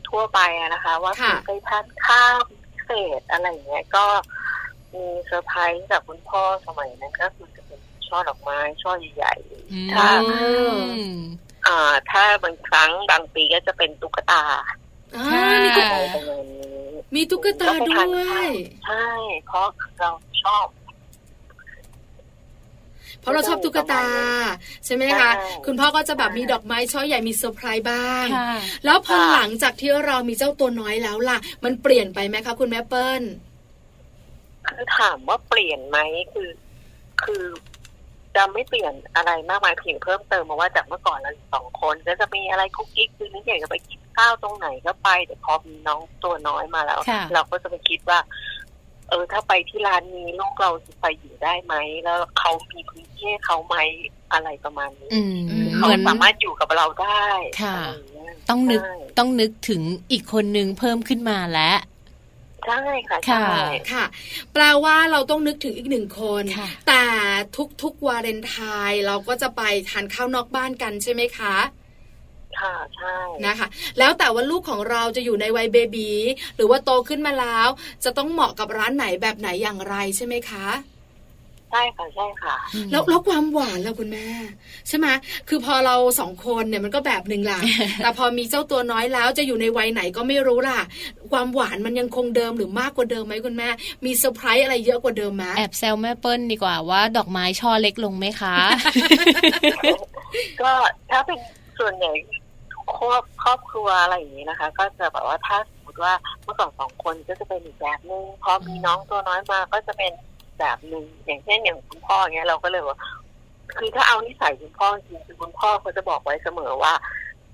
[0.10, 4.06] ทั่วไปอะนะคะ ว่าค่ะไปทานข้าวพิ เศษอะไรอย่างเงี้ยก็
[4.94, 10.48] มีเซอร์ไพรส์จากคุณพ่อสมัยนั้นก็คือจะเป็นช่อดอกไม้ช่อใหญ่ๆอืมถ้าอื
[11.14, 11.22] ม
[11.68, 14.44] อ่า ถ้าบางครั้งบางปีก็จะเป็นตุ๊กตา
[15.16, 18.52] อ่าค่ะมีตุ๊กอะไรประมาณนี้มีตุ๊กตาด้ก็ไปทานข้าว
[18.86, 19.08] ใช่
[19.48, 19.68] เพราะ
[20.00, 20.10] เรา
[20.44, 20.66] ชอบ
[23.24, 24.06] เพราะเราชอบตุ๊กตา
[24.86, 28.54] ใช่ไหมคะใช่คุณพ่อก็จะแบบมีดอกไม้ช่อใหญ่มีเซอร์ไพรส์บ้างค่ะ
[28.86, 33.24] แล้วพอค่ะหลังจากที่เรามีเจ้าตัวน้อยแล้วล่ะ มันเปลี่ยนไปไหมคะคุณแม่เปิ้ล
[34.68, 35.98] คือถามว่าเปลี่ยนไหม
[36.34, 36.50] คือ
[37.24, 37.44] คือ
[38.36, 48.20] จะไม่เปลี่ยนอะไรมากมายเพียงเพิ่มเติมมาว่าจากเมื่อก่อนเราอยู่สองคนก็จะมีอะไรคุกกิ๊กคือนึกอยากจะไปกินข้าวตรงไหนก็ไปแต่พอมีน้องตัวน้อยมาแล้วค่ะเราก็จะไปคิดว่า
[49.14, 51.74] เออถ้าไปที่ร้านนี้ลูกเราจะไปอยู่ได้ไหม
[52.04, 53.76] แล้วเขามีพื้นที่ให้เขาไหม
[54.34, 57.26] อะไรประมาณนี้อืมอืมเหเขามือนสามารถอยู่กับเราได้
[57.62, 61.78] ค่ะอะไรย่างเงี้ยต้องนึกใช่ต้องนึกถึงอีกคนนึงเพิ่มขึ้นมาแล้ว
[62.66, 63.60] ใช่ค่ะค่ะใช่
[63.92, 64.06] ค่ะ
[64.54, 67.04] แปลว่าเราต้องนึกถึงอีกหนึ่งคนค่ะแต่
[67.82, 68.56] ทุกๆวาเลนไท
[68.90, 71.56] น์เราก็จะไปทานข้าวนอกบ้านกันใช่ไหมคะ
[72.62, 73.68] ค่ะใช่นะคะ
[74.00, 76.10] แล้วแต่ว่าลูกของเราจะอยู่ในวัยเบบี
[76.56, 77.68] หรือว่าโตขึ้นมาแล้ว
[78.04, 80.68] จะต้องเหมาะกับร้านไหนแบบไหนอย่างไรใช่ไหมคะ
[81.76, 82.56] ใช่ค่ะใช่ค่ะ
[82.92, 84.28] แล้วแล้วความหวานล่ะคุณแม่
[84.88, 85.08] ใช่ไหม
[85.50, 87.60] คือพอเราสองคนเนี่ยมันก็แบบหนึ่งล่ะ
[88.04, 90.80] แต่พอมีเจ้าตัวน้อยแล้วจะอยู่ในวัยไหนก็ไม่รู้ล่ะ
[91.32, 93.70] ความหวานมันยังคงเดิมหรือมากกว่าเดิมไหมคุณแม่
[94.06, 98.56] มีเซอร์ไพรส์อะไรเยอะกว่าเดิมไหมแอบแซวแม่เปิ้ลดีกว่าว่า ดอกไม้ช่อเล็กลงไหมคะ
[100.62, 100.72] ก็
[101.12, 101.40] ถ้าเป็น
[101.80, 102.12] ส่วนใหญ่
[102.98, 110.12] ครอบครอบครัวอะไรอย่างนี้นะคะ ก็จะแบบว่าถ้าสมมติว่าเมื่อก่อนสองคนก็จะเป็นอีกแบบนึงพอมีน้องตัวน้อยมาก็จะเป็น
[110.60, 112.98] แบบหนึ่งอย่างเช่นอย่างคุณพ่อเนี้ยเราก็เลยว่า
[113.78, 116.94] คือถ้าเอานิสัยคุณพ่อจริงคือคุณพ่อเขาจะบอกไว้เสมอว่า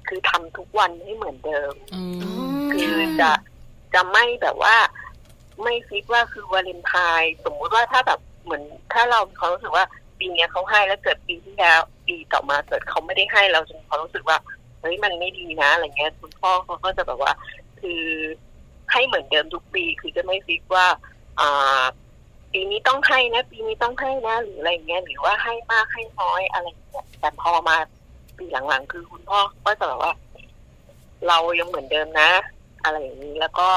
[0.08, 1.74] คือทำทุกวันให้เหมือนเดิม
[2.74, 3.32] คือจะ
[3.94, 4.76] จะไม่แบบว่า
[5.64, 8.64] ไม่คิดว่าคือวาเลนไทน์สมมุติว่าถ้าแบบเหมือน
[8.94, 9.86] ถ้าเรามีควารู้สึกว่า
[10.20, 14.38] ปีนี้เขาให้แล้วเกิดปีที่แล้วปีต่อมาเกิดเขาไม่ได้ให้เราจะมีควารู้สึกว่า
[14.80, 17.32] เฮ้ยมันไม่ดีนะอะไรเงี้ยคุณพ่อเขาก็จะแบบว่า
[17.80, 18.04] คือ
[18.92, 20.88] ให้เหมือนเดิมทุกปี คือจะไม่ฟิกว่า
[21.40, 21.82] อ่า
[22.54, 27.76] ปีนี้ต้องให้นะ ปีนี้ต้องให้นะหรืออะไรเงี้ยหรือว่าให้มากให้น้อยอะไรเงี้ยแต่พอมา
[28.38, 30.14] ปีหลังๆ คือคุณพ่อก็จะแบบว่า
[31.28, 32.30] เรายังเหมือนเดิมนะ
[32.84, 33.68] อะไรอย่างนี้แล้วก็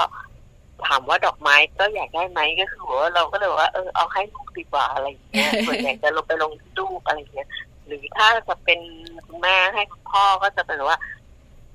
[0.87, 7.49] ถามว่าดอกไม้ก็อยากได้ไหมก็คือว่าเราก็เลยว่าเออเอาให้ลูกดีกว่าอะไรอย่างเงี้ยส่วนใหญ่จะลงไปลงที่ลูกอะไรอย่างเงี้ย
[7.87, 8.81] หรือถ้าจะเป็น
[9.27, 10.99] คุณแม่ให้คุณพ่อก็จะเป็นว่า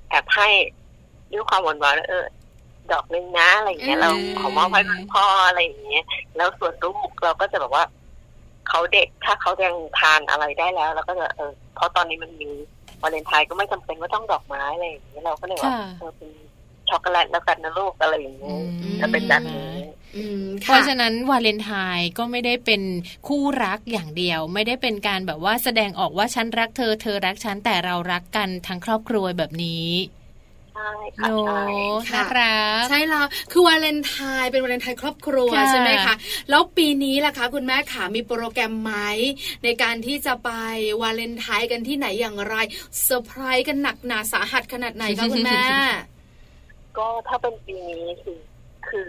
[0.08, 0.48] แอบให้
[1.32, 2.24] ด้วยความหวานหวานๆเออ
[2.92, 6.04] ดอกนึงนะอะไรอย่างเงี้ยเราขอมอบให้คุณพ่ออะไรอย่างเงี้ย
[6.36, 7.84] แล้วส่วนลูกเราก็จะแบบว่า
[8.68, 12.50] เขาเด็กถ้าเขายังทานอะไรได้แล้วเราก็จะเออเพราะตอนนี้มันมี
[13.02, 16.30] วาเลนไทน์ก็ไม่จำเป็นว่าต้องดอกไม้อะไรอย่างเงี้ยเราก็เลยว่าค่ะเออเป็น
[16.88, 18.60] ช็อกโกแลตแล้วกันนะลูกอะไรอย่างเงี้ย
[19.00, 19.77] จะเป็นแบบนี้อืม
[20.60, 22.82] เพค่ะราะฉะนั้นวาเลนไทน์ก็ไม่ได้เป็น
[23.28, 29.86] คู่รักอย่างเดียว ไม่ได้เป็นการแบบว่าแสดงออกว่าฉันรักเธอเธอรักฉันแต่เรารักกันทั้งครอบครัวแบบนี้
[30.72, 30.82] ใช่
[31.18, 31.56] ค่ะโนใช่
[32.14, 36.14] น่ารักใช่แล้วคือวาเลนไทน์เป็นวาเลนไทน์ครอบครัวค่ะใช่ไหมคะ
[36.48, 38.94] แล้วปีนี้ล่ะคะ คุณแม่ขามีโปรแกรมไหม
[39.64, 40.50] ในการที่จะไป
[41.02, 42.54] วาเลนไทน์กันที่ไหนอย่างไร
[43.02, 45.62] เซอร์ไพรส์กันหนักหนาสาหัสขนาดไหนคะคุณแม่
[46.98, 48.38] ก็ถ้าเป็นปีนี้คือ
[48.88, 49.06] คือ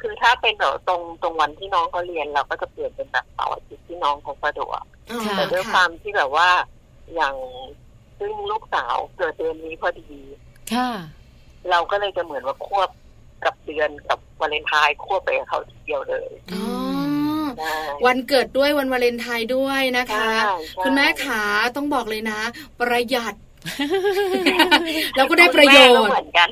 [0.00, 4.82] คือถ้าเป็นแบบตรงตรงวันที่น้องเขาเรียนเราก็จะเปลี่ยนเป็นแบบเสาร์อาทิตย์ที่น้องเขาสะดวก
[5.24, 6.48] ค่ะแต่ด้วยความที่แบบว่า
[7.14, 7.34] อย่าง
[8.18, 10.10] ซึ่งลูกสาวเกิดเดือนนี้พอดี
[10.74, 10.90] ค่ะ
[11.70, 12.90] เราก็เลยจะเหมือนว่าควบ
[13.44, 16.64] กับเดือนกับวาเลนไทน์ควบไปกับเขาทีเดียวเลยอ๋อ
[17.58, 17.74] ใช่
[18.06, 21.42] วันเกิดด้วยวันวาเลนไทน์ด้วยนะคะใช่ใช่คุณแม่ขา
[21.76, 22.40] ต้องบอกเลยนะ
[22.80, 23.34] ประหยัด
[25.16, 26.48] แล้วก็ได้ประโยคุณแม่ก็ชน์เหมือนกัน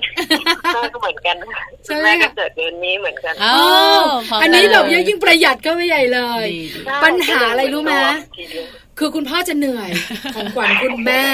[0.74, 1.36] แม่ก็เหมือนกัน
[1.84, 7.92] ใช่คุณไหมแม่ก็คะเกิดเดือนนี้เหมือนกันอ้าอ๋อวพร้มอันนี้กัแบบเลยิ่งประหยัดก็ไม่ใหญ่เลยดีดีใช่ปัญหาอะไรรู้ไหม
[8.36, 8.66] ทีเดียว
[8.98, 9.90] คือคุณพ่อจะเหนื่อย
[10.34, 11.24] ของขวัญคุณแม่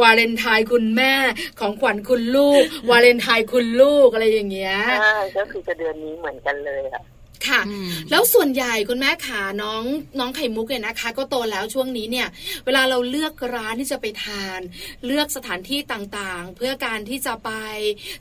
[0.00, 1.12] วาเลนไทน์คุณแม่
[1.60, 7.02] ของขวัญคุณลูก วาเลนไทน์คุณลูกอะไรอย่างเงี้ยใช่ก็คือจะเดือนนี้เหมือนกันเลยค่ะ
[7.48, 9.82] ค่ะอืมแล้วส่วนใหญ่คุณแม่ขาน้อง
[10.18, 12.28] น้องไข่มุกเนี่ยนะคะ ก็โตแล้วช่วงนี้เนี่ย
[12.64, 14.60] เวลาเราเลือกร้านที่จะไปทาน
[15.06, 17.50] เลือกสถานที่ต่างๆ เพื่อการที่จะไป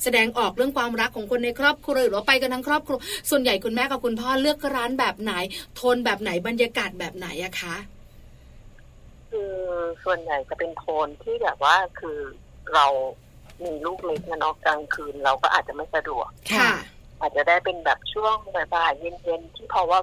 [0.03, 2.97] แสดงออกเรื่องความรักของคนในครอบครัวหรือว่าไปกันทั้งครอบครัว
[3.29, 5.33] ส่วนใหญ่คุณแม่กับคุณพ่อเลือกร้านแบบไหน
[5.75, 7.75] โทนแบบไหนบรรยากาศแบบไหนอะคะ
[9.31, 9.53] คือ
[10.03, 12.19] ส่วนใหญ่จะเป็นโทนที่แบบว่าคือ
[12.73, 12.85] เรา
[13.63, 16.71] มีลูกเล็กนะเนาะกลางคืนเราก็อาจจะไม่สะดวกค่ะ
[17.21, 19.99] อาจจะได้เป็นแบบช่วงบ่ายๆเย็นๆที่เพราะว่า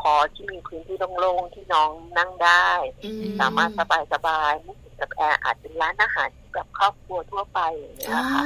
[0.00, 2.68] พอที่มีพื้นที่โล่งๆที่น้องนั่งได้
[3.04, 3.70] อืมสามารถ
[4.12, 8.42] สบายๆไม่ถึงกับแอร์อาจเป็นร้านอาหารที่แบบครอบครัวทั่วไปอย่างเงี้ยอ๋อค่ะ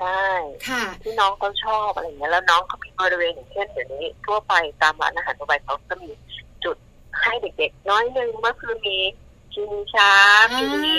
[0.00, 0.24] ใช่
[0.68, 6.10] ค่ะที่น้องเขาชอบอะไรอย่างเงี้ยแล้วน้องเขามีบริเวณอย่างเช่นเดี๋ยวนี้ทั่วไปตามร้านอาหารทั่วไปเขาจะมี
[6.64, 6.76] จุด
[7.22, 8.98] ให้เด็กๆ น้อยหนึงก็คือมี
[9.54, 10.12] ชิงช้า
[10.52, 10.96] อ่ามี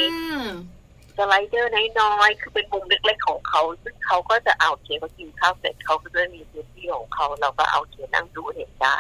[1.17, 8.99] สไลเดอร์น้อยๆ คือเป็นมุมเล็กๆของเขา ซึ่งเขาก็จะเอาเคเขากินข้าวเสร็จเขาก็จะมีพื้นที่ของเขา เราก็เอาเคนั่งดูเห็นได้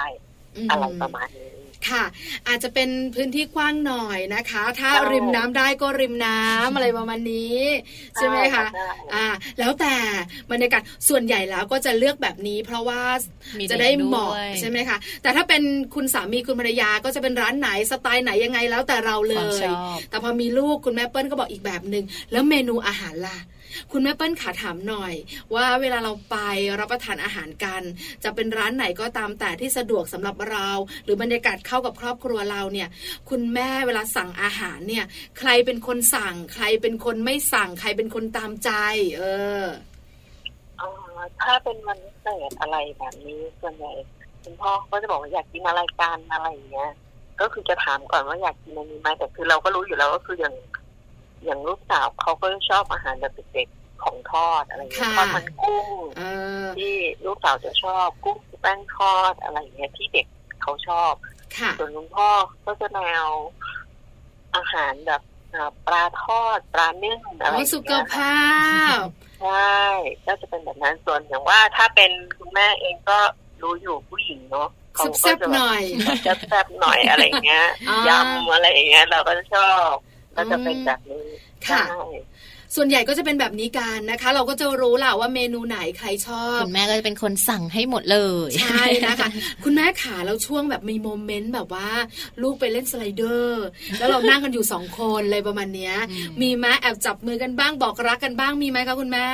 [0.69, 2.03] อะไรประมาณนี้ ค่ะ
[2.47, 7.61] อาจจะเป็นพื้นที่กว้างหน่อยนะคะ ถ้าใช่ริมน้ำได้ก็ริมน้ำอะไรประมาณนี้
[8.15, 9.27] ใช่ไหมคะใช่อ่า
[9.59, 9.95] แล้วแต่
[10.51, 13.01] บรรยากาศส่วนใหญ่แล้วก็จะเลือกแบบนี้ เพราะว่า
[13.57, 15.61] มีจะได้เด็กเหมาะด้วยใช่ไหมคะแต่ถ้าเป็น
[15.95, 23.37] คุณสามีคุณภรรยาก็จะเป็นร้านไหนสไตล์ไหนยังไงแล้วแต่เราเลความยชอบแต่พอมีลูกคุณแม่เปิ้ลก็บอกอีกแบบหนึ่งแล้วเมนูอาหารล่ะ
[23.91, 25.13] คุณแม่เปิ้ลขาถามหน่อย
[25.55, 26.37] ว่าเวลาเราไป
[26.79, 27.81] รับประทานอาหารกัน
[28.23, 30.69] จะเป็นร้านไหนก็ตามแต่ที่สะดวกสำหรับเรา
[31.03, 32.89] หรือบรรยากาศเข้ากับครอบครัวเราเนี่ย
[33.29, 35.05] คุณแม่เวลาสั่งอาหารเนี่ย
[35.39, 38.71] ใครเป็นคนสั่ง ใครเป็นคนไม่สั่ง ใครเป็นคนตามใจ
[39.17, 39.21] เอ
[39.61, 39.63] อ
[41.41, 43.93] ถ้าเป็นวันพิเศษอะไรแบบนี้ส่วนใหญ่
[44.43, 46.91] คุณพ่อก็จะบอกว่าอยากกินอะไรกันอะไรอย่างเงี้ย
[47.41, 50.55] ก็คือจะถามก่อนว่าอยากกินอะไรไหมแต่คือเราก็รู้อยู่แล้วก็คืออย่าง
[51.45, 55.87] อย่างลูกสาวเขาก็ชอบอาหารแบบเด็กๆของทอดอะไรอย่างเงี้ยทอดมันกุ้ง
[56.77, 56.93] ที่
[57.25, 60.27] ลูกสาวจะชอบกุ้งแป้งทอดอะไรอย่างเงี้ยที่เด็ก
[60.61, 61.13] เขาชอบ
[61.77, 62.29] ส่วนคุณพ่อ
[62.65, 63.27] ก็จะแนว
[64.55, 65.21] อาหารแบบ
[65.87, 68.37] ปลาทอดปลาเนื้ออะไรสุขภา
[68.97, 68.99] พ
[69.41, 69.77] ใช่
[70.25, 73.17] ก็จะเป็นแบบนั้นส่วนอย่างว่าถ้าเป็นคุณแม่เองก็
[73.61, 75.81] รู้อยู่ผู้หญิงเนาะเขาก็จะหน่อย
[76.23, 77.67] แซ่บหน่อยอะไรเงี้ย
[78.09, 79.91] ยำอะไรเงี้ยเราก็ชอบ
[80.37, 81.25] ก็จะเป็นแบบนี้
[81.67, 81.83] ค่ะ
[82.75, 89.29] ส่วนใหญ่ก็จะเป็นแบบนี้กันนะคะ เราก็จะรู้แหละว่าเมนูไหนใครชอบ คุณแม่ก็จะเป็นคนสั่งให้หมดเลยใช่นะคะ
[89.63, 91.89] คุณแม่ขาแล้วช่วงแบบมีโมเมนต์แบบว่า
[92.41, 93.65] ลูกไปเล่นสไลเดอร์
[93.99, 95.95] แล้วเรานั่งกันอยู่สองคนเลยประมาณเนี้ย
[96.41, 99.27] มีไหมแอบจับมือกันบ้างบอกรักกันบ้างมีไหมคะคุณแม่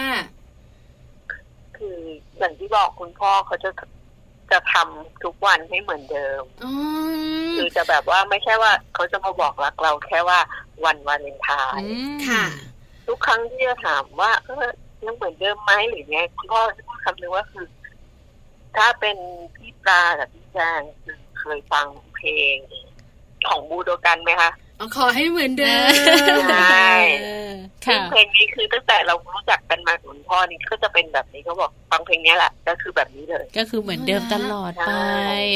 [1.77, 1.97] คือ
[2.37, 3.69] อย่างที่บอกคุณพ่อเขาจะ
[4.51, 6.43] จะทำทุกวันให้เหมือนเดิม
[7.57, 10.39] คือจะแบบว่าไม่ใช่ว่าเขาจะมาบอกรักเราแค่ว่า
[10.85, 11.89] วันวาเลนไทน์
[12.27, 12.45] ค่ะ
[13.07, 14.67] ทุกครั้งที่จะถามว่าเออ
[15.05, 17.67] ยังเหมือนเดิมไหมหรือไงคุณพ่อจะพูดคำนึงว่าคือ
[18.77, 19.17] ถ้าเป็น
[19.55, 20.81] พี่ปลากับพี่แจง
[21.39, 21.85] เคยฟัง
[22.15, 22.57] เพลง
[23.47, 24.51] ของบูโดกันไหมคะ
[24.95, 25.91] ขอให้เหมือนเดิม
[27.83, 34.91] ใช่เพลงนี้คือตั้งแต่เรารู้จักกันมาคุณพ่อนี่ก็จะเป็นแบบนี้เขาบอกฟังเพลงนี้แหละก็คือแบบนี้เลย ก็คือเหมือนเดิมตลอดไป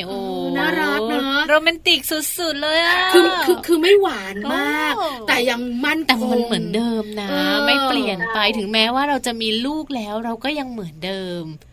[0.05, 0.17] โอ้
[0.57, 4.93] น่ารักเนาะโรแมนติกสุดๆเลยอะคือคือคือไม่หวานมาก
[5.27, 7.27] แต่ยังมั่นแต่มันเหมือนเดิมนะ
[7.65, 11.72] ไม่เปลี่ยนไปถึงแม้ว่าเราจะมีลูกแล้วเราก็ยังเหมือนเดิมโ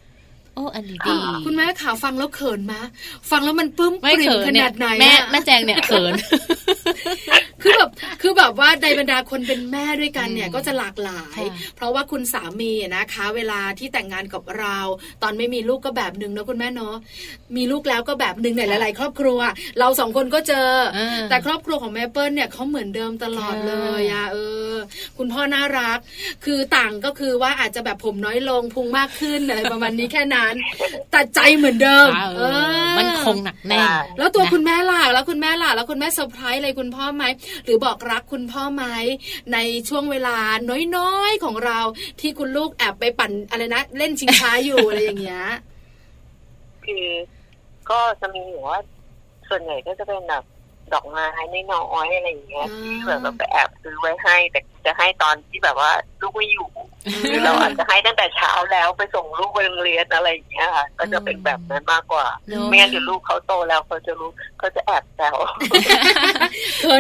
[0.61, 2.81] อ้อันนี้ดีคุณแม่ข่าวฟังแล้วเขินมะ
[3.31, 6.13] ฟังแล้วมันปลื้มปริ่มขนาดไหนแม่แม่แจงเนี่ยเขิน
[7.63, 7.91] คือแบบ
[8.23, 11.41] คือแบบว่าในบรรดาคนเป็นแม่ด้วยกันเนี่ยก็จะหลากหลาย
[11.77, 14.79] เพราะว่าคุณสามีนะคะ เวลาที่แต่งงานกับเรา
[15.23, 16.97] ตอนไม่มีลูกก็แบบหนึ่งนะคุณแม่เนาะ
[17.57, 19.41] มีลูกแล้วก็แบบหนึ่งในหลาย ๆ ครอบครัว
[19.79, 20.71] เราสองคนก็เจอ
[21.31, 24.37] แต่ครอบครัวของแม่เปิ้ลเนี่ยเขาเหมือนเดิมตลอดเลยอะเอ
[24.73, 24.75] อ
[25.19, 25.99] คุณพ่อน่ารัก
[26.45, 30.55] คือต่างก็คือว่าอาจจะแบบผมน้อยลงพุงมากขึ้นอะไรประมาณนี้แค่นั้น
[31.11, 32.43] แต่ใจเหมือนเดิม เอ
[32.87, 37.25] อ มันคงหนักแน่นแล้วตัวคุณแม่ล่ะแล้วคุณแม่ล่ะแล้วคุณแม่เซอร์ไพรส์อะไรคุณพ่อไหม
[37.65, 38.85] หรือบอกรักคุณพ่อไหม
[39.53, 39.59] ใน
[39.89, 40.37] ช่วงเวลา
[40.97, 41.79] น้อยๆของเรา
[42.21, 45.45] ที่คุณลูกแอบไปปั่นอะไรนะเล่นชิงช้าอยู่อะไรอย่างเงี้ย
[46.85, 47.07] คือ
[47.91, 48.79] ก็จะมีอยู่ว่า
[49.49, 50.45] ส่วนใหญ่ก็จะเป็นแบบ
[50.95, 51.27] ดอกไม้
[51.73, 56.69] น้อยๆอะไรอย่างเงี้ยที่แบบไปแอบซื้อไว้ให้ แต่จะให้ตอนที่แบบว่าลูกไม่อยู่
[57.23, 62.27] หรือเราอาจจะให้ตั้งแต่เช้าแล้วไปส่งลูกไปโรงเรียนอะไรอย่างเงี้ยค่ะก็จะเป็นแบบนั้นมากกว่า
[62.69, 65.37] ไม่งั้นเดี๋ยวลูกเขาโตแล้วเขาจะรู้เขาจะแอบแซว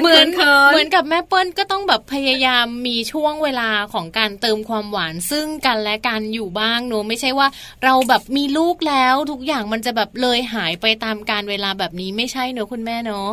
[0.00, 0.26] เหมือน
[0.70, 7.48] เหมือนกับแม่เปิ้ลก็ต้องแบบพยายามมีช่วงเวลาของการเติมความหวานซึ่งกันและกันอยู่บ้างเนอะไม่ใช่ว่า
[7.84, 13.30] เราแบบมีลูกแล้วทุกอย่างมันจะแบบเลยหายไปตามการเวลาแบบนี้ไม่ใช่เนอะคุณแม่เนอะ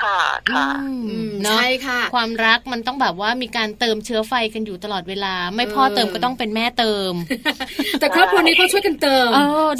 [0.00, 0.20] ค่ะ
[0.52, 0.68] ค่ะ
[1.48, 7.12] ใช่ค่ะ ความรักมันต้องแบบว่ามีการเติมเชื้อไฟกันอยู่ตลอดเวลา ไม่พ่อเติมก็ต้องเป็นแม่เติม
[8.00, 9.28] แต่ครอบครัวนี้เขาช่วยกันเติม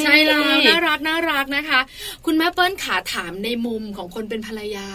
[0.05, 1.81] ใช่แล้วน่ารักน่ารักนะคะ
[2.27, 4.88] คุณแม่เปิ้ลขาถามในมุมของคนเป็นภรรยา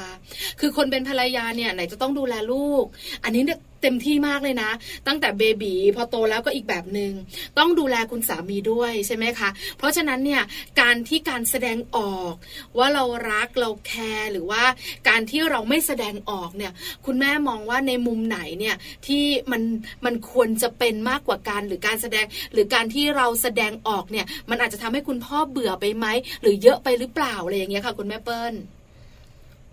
[0.60, 2.84] คือคนเป็นภรรยาเนี่ยไหนจะต้องดูแลลูก
[3.24, 4.72] อันนี้เนี่ย เต็มที่มากเลยนะ
[5.08, 7.12] ตั้งแต่เบบีพอโตแล้วก็อีกแบบหนึง่ง
[7.58, 10.42] ต้องดูแลคุณสามีด้วยใช่ไหมคะ เพราะฉะนั้นเนี่ย
[10.82, 12.34] การที่การแสดงออก
[12.78, 14.64] ว่าเรารักเราแคร์หรือว่า
[15.10, 16.72] การที่เราไม่แสดงออกเนี่ย
[17.06, 18.76] คุณแม่มองว่าในมุมไหนเนี่ย
[19.08, 19.62] ที่มัน
[20.06, 26.06] มันควรจะเป็นมากกว่าการหรือการแสดง หรือการที่เราแสดงออกเนี่ยมันอาจจะทำให้คุณพ่อเบื่อไปไหม
[26.42, 28.54] หรือเยอะไปหรือเปล่าอะไรอย่างเงี้ยค่ะคุณแม่เปิ้ล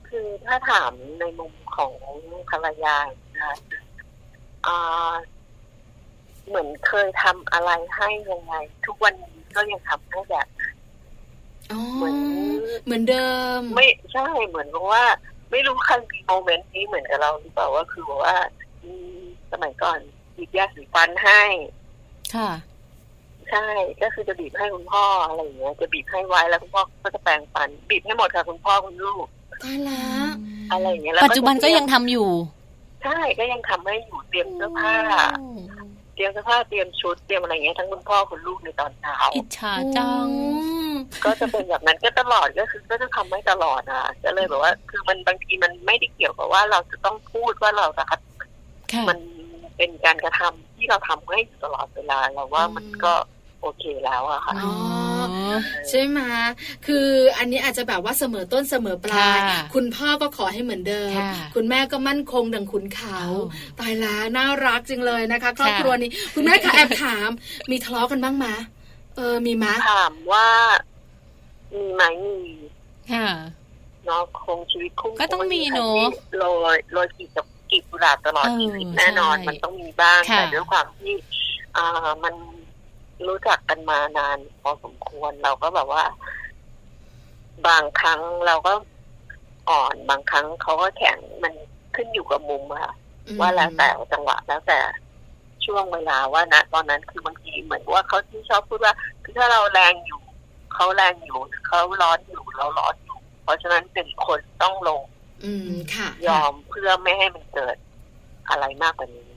[0.08, 1.92] คือถ้าถามในมุมของ
[2.50, 2.96] ภรรยา
[3.38, 3.54] นะ
[6.48, 8.54] เหมือนเคยทำอะไรให้ยังไง
[8.86, 10.46] ทุกวันนี้ก็ยังทำให้แบบ
[11.96, 12.16] เหมือน
[12.84, 15.04] เหมือนเดิม ไม่ใช่เหมือนกับว่า
[15.50, 18.36] ไม่รู้ใครมีโมเมนต์นี้เหมือนกับเราหรือเปล่าว่าคือว่า
[19.52, 19.98] สมัยก่อน
[20.36, 21.42] บีบยาสีฟันให้
[22.34, 22.50] ค่ะ
[23.50, 23.66] ใช่
[24.02, 29.26] ก็คือจะบีบให้คุณพ่ออะไรอย่างเงี้ย จะบีบให้ไว้แล้วคุณพ่อก็จะแปรงฟัน บีบให้หมดค่ะคุณพ่อคุณลูก
[29.62, 30.28] ตายแล้ว
[30.72, 32.28] อะไรอย่างเงี้ยปัจจุบันก็ยังทำอยู่
[33.02, 34.94] ใช่ก็ยังทำให้อยู่เตรียมเสื้อผ้า
[36.14, 40.28] เตรียมเสื้อผ้าเตรียมชุดเตรียมอะไรเงี้ยทั้งคุณพ่อคุณลูกในตอนเช้าอิจฉาจัง
[41.24, 48.04] ก็จะเป็นแบบนั้นก็ตลอดก็คือก็จะทำให้ตลอดอะก็เลยแบบว่า คือมันบางทีมันไม่ได้เกี่ยวกับว่าเราจะต้องพูดว่าเราจะ
[49.08, 49.18] มัน
[49.76, 53.12] เป็นการกระทำที่เราทำให้ตลอดเวลาเราว่ามันก็
[53.62, 54.52] โอเคแล้วอะค่ะ
[55.88, 56.20] ใช่ไหม
[56.86, 57.06] คือ
[57.38, 59.38] อันนี้อาจจะแบบว่าเสมอต้นเสมอปลาย
[59.74, 61.12] คุณพ่อก็ขอให้เหมือนเดิม
[61.54, 63.20] คุณแม่ก็มั่นคงดังขุนเขา
[63.80, 67.28] ตายแล้วน่ารักจริงเลยนะคะครอบครัวนี้ คุณแม่คะแอบถาม
[67.70, 68.46] มีทะเลาะกันบ้างไหม
[69.16, 70.46] เออมีไหมถามว่า
[71.74, 72.54] มีไหมมี
[73.12, 73.28] ค่ะ
[74.06, 76.08] เนาะคงชีวิตคุ้ก็ต้องมีเนาะ
[76.38, 76.44] โร
[76.74, 81.14] ยโรยกีบกับกีบกุหลาบตลอดชีวิตแน่นอน มันต้องมีบ้างแต่ด้วยความที่
[81.76, 82.34] อ่ามัน
[83.28, 86.04] รู้จักกันมานานพอสมควรเราก็แบบว่า
[87.66, 88.72] บางครั้งเราก็
[89.70, 91.52] อ่อนบางครั้งเขาก็แข็งมัน
[91.94, 92.94] ขึ้นอยู่กับมุมค่ะ
[93.40, 94.78] ว่าแล้วแต่จังหวะแล้วแต่
[95.64, 100.20] ช่วงเวลาว่านะตอนนั้นคือบางทีเหมือนว่าเขาที่ชอบพูดว่าคือถ้าเราแรงอยู่
[100.74, 105.02] เขาแรงอยู่เขาร้อนอยู่เราร้อนอยู่ เพราะฉะนั้นเป็นคนต้องลง
[105.44, 107.76] อืมค่ะ ยอมเพื่อไม่ให้มันเกิด
[108.48, 109.30] อะไรมากกว่านี้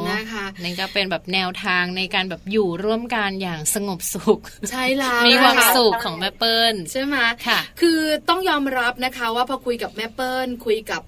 [0.41, 4.39] นะคะนี่ก็เป็นแบบแนวทางในการแบบอยู่ร่วมกันอย่างสงบสุข
[4.69, 7.15] ใช่แล้วมีความสุขของแม่เปิ้ลใช่ไหม
[7.47, 11.01] ค่ะ คือต้องยอมรับนะคะว่าพอคุยกับแม่เปิ้ลคุยกับ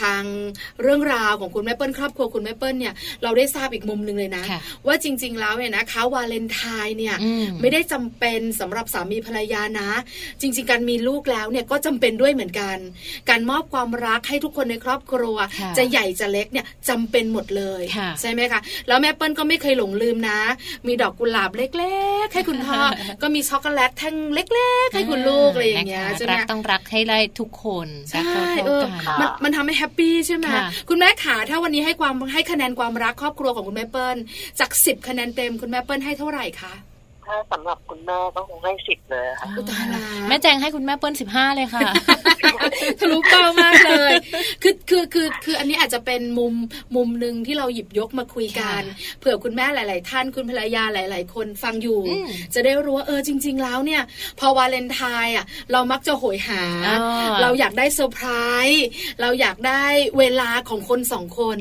[0.00, 0.22] ทาง
[0.82, 4.44] เรื่องราวของคุณแม่เปิ้ลครอบครัวคุณแม่เปิ้ลเนี่ยเราได้ทราบอีกมุมหนึ่งเลยนะ
[4.86, 7.16] ว่าจริง ๆ แล้วเนี่ยนะคะวาเลนไทน์เนี่ย
[7.60, 9.90] ไม่ได้จำเป็นสำหรับสามีภรรยานะ
[10.40, 12.76] จริง ๆ การมีลูกแล้วเนี่ยก็จำเป็นด้วยเหมือนกัน
[13.30, 15.36] การมอบความรักให้ทุกคนในครอบครัว
[15.78, 17.82] จะใหญ่จะเล็กเนี่ยจำเป็นหมดเลย
[18.20, 20.40] ใช่ไหมคะแล้วแม่เปิ้ลก็ไม่เคยหลงลืมนะ
[20.86, 22.78] มีดอกกุหลาบเล็ก ๆ ให้คุณพ่อ
[23.22, 28.30] ก็มีช็อกโกแลตแท่งเล็ก ๆ ให้คุณลูกอะไรอย่างเงี้ยใช่ไหมต้องรักให้ได้ทุกคนใช่
[28.66, 28.84] เออ
[29.20, 30.46] มันมันทำให้แฮปปี้ใช่ไหม
[30.88, 34.16] คุณแม่ขาถ้าวันนี้ให้ความให้คะแนนความรักครอบครัวของคุณแม่เปิ้ล
[34.60, 36.72] จากสิบคะแนนเต็มคุณแม่เปิ้ลให้เท่าไหร่คะ
[37.28, 39.48] ถ้าสำหรับคุณแม่ก็คงให้สิบเลยค่ะ
[40.28, 41.80] แม่แจงให้คุณแม่เปิ้ลสิบห้าเลยค่ะ
[43.00, 44.12] ทะลุเป้ามากเลย
[44.62, 46.54] คือคือคือคืออันนี้อาจจะเป็นมุม
[46.96, 48.82] มุมหนึ่งที่เราหยิบยกมาคุยกัน
[49.20, 52.00] เผื่อคุณแม่หลาย ๆ ท่านคุณภรรยาหลาย ๆ คนฟังอยู่
[52.54, 54.02] จะได้รู้ว่าเออจริง ๆ แล้วเนี่ย
[54.38, 56.64] พอวาเลนไทน์อะ เรามักจะโหยหา
[57.42, 58.28] เราอยากได้เซอร์ไพร
[58.68, 58.86] ส์
[59.20, 59.84] เราอยากได้
[60.18, 61.58] เวลาของคนสองคน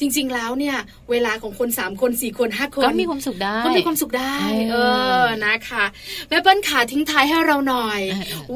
[0.00, 0.76] จริง ๆ แล้วเนี่ย
[1.10, 4.34] เวลาของคนสามคนสี่คนห้าคนก็มีความสุขได้ก็มีความสุขได้
[4.70, 5.84] เออออนะคะ
[6.28, 8.00] แม่เปิ้ลขาทิ้งท้ายให้เราหน่อย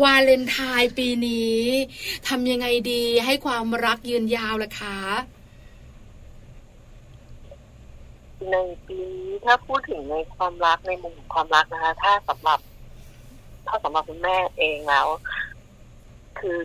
[0.02, 1.60] วาเลนไทน์ปีนี้
[2.28, 4.98] ทำยังไงดีให้ความรักยืนยาวล่ะคะ
[8.50, 12.60] ในปีนี้ถ้าพูดถึงในความรักในมุมของความรักนะคะ ถ้าสำหรับ
[13.66, 15.06] ถ้าสำหรับคุณแม่เองแล้ว
[16.38, 16.56] คือ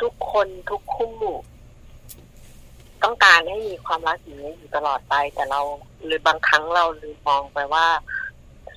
[0.00, 1.16] ทุกคนทุกคู่
[3.02, 5.60] ต้องการให้มีความรักอย่างนี้อยู่ตลอดไป แต่เรา
[6.04, 7.86] หรือบางครั้งเราลืมมองไปว่า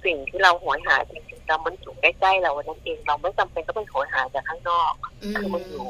[0.05, 4.93] สิ่งที่เราหวยหาจริงๆเรามันอยู่ใกล้ๆเรานั่นเอง เราไม่จำเป็นต้องไปหวยหาจากข้างนอก
[5.35, 5.87] คือมันอยู่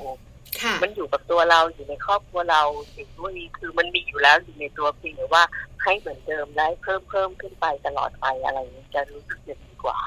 [0.84, 2.62] มันอยู่กับตัวเราอยู่ในครอบครัวเรา
[2.95, 5.43] สิ่งพวกนี้คือมันมีอยู่แล้วอยู่ในตัวเพียงว่า
[5.84, 9.99] ให้เหมือนเดิมได้เพิ่มเพิ่มขึ้นไปตลอดไปอะไรนี้จะรู้สึกดีกว่า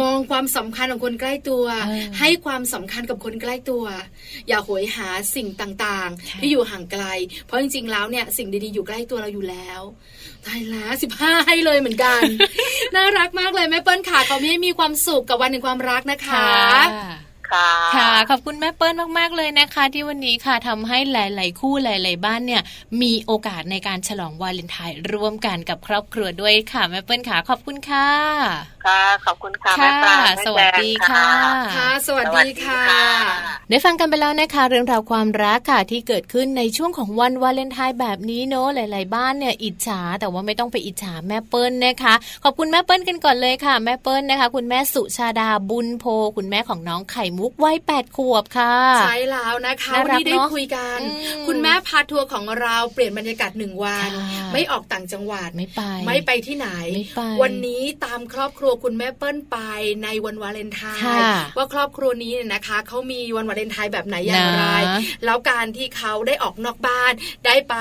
[0.00, 1.64] มองความสำคัญของคนใกล้ตัว
[2.18, 3.84] ให้ความสำคัญกับคนใกล้ตัว
[4.48, 7.04] อย่าหวยหาสิ่งต่างๆ ที่อยู่ห่างไกล
[7.46, 9.80] เพราะจริงๆแล้วเนี่ยสิ่งดีๆอยู่ใกล้ตัวเราอยู่แล้ว
[10.46, 12.20] ตายแล้วสิบห้าให้เลยเหมือนกัน
[12.94, 16.48] น่ารักมากเลยแม่เปิ้ลขาเขาไม่มีความสุขกับวันแห่งความรักนะคะ
[17.96, 22.62] ค่ะ ขอบคุณแม่เปิ้ลมากๆเลยนะคะ ที่วันนี้ค่ะทำให้หลาย ๆ คู่หลาย ๆ บ้านเนี่ย
[23.02, 28.08] มีโอกาสในการฉลองวาเลนไทน์ร่วมกันกับครอบครัวด้วยค่ะแม่เปิ้ลค่ะ ขอบคุณค่ะ
[28.86, 31.28] ค่ะ ขอบคุณค่ะแม่ปลาสวัสดีค่ะ
[31.76, 32.82] ค่ะ สวัสดีค่ะ
[33.68, 46.04] ได้ฟังกันไปแล้วนะคะเรื่องราวความรักค่ะที่เกิดขึ้นในช่วงของวันวาเลนไทน์แบบนี้เนาะหลาย ๆ บ้านเนี่ยอิจฉาแต่ว่าไม่ต้องไปอิจฉาแม่เปิ้ลนะคะ ขอบคุณแม่เปิ้ลกันก่อนเลยค่ะ แม่เปิ้ลนะคะ คุณแม่สุชาดาบุญโพ
[46.36, 50.98] คุณแม่ของน้องไข่มุกวัยแปดขวบค่ะใช่แล้วนะคะวันนี้ได้คุยกัน
[51.46, 54.10] คุณแม่พาทัวร์ของเราเปลี่ยนบรรยากาศหนึ่งวัน
[54.52, 56.68] ไม่ออกต่างจังหวัดไม่ไป ไม่ไปที่ไหน
[57.42, 59.58] วันนี้ตามครอบครัวคุณแม่เปิ้ลไป
[60.04, 61.04] ในวันวาเลนไทน์
[61.56, 64.64] ว่าครอบครัวนี้เนี่ยนะคะเขามีวันวาเลนไทน์แบบไหนอย่างไร
[65.24, 67.12] แล้วการที่เขาได้ออกนอกบ้าน
[67.46, 67.76] ได้ไป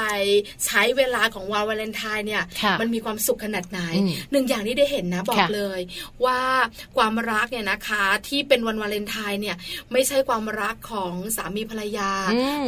[0.66, 2.44] ใช้เวลาของวันวาเลนไทน์เนี่ย
[2.82, 3.82] มันมีความสุขขนาดไหน
[4.32, 5.80] หนึ่งอย่างที่ได้เห็นนะบอกเลย
[6.26, 6.40] ว่า
[6.98, 9.51] ความรักเนี่ยนะคะที่เป็นวันวาเลนไทน์เนี่ย
[9.92, 12.12] ไม่ใช่ความรักของสามีภรรยา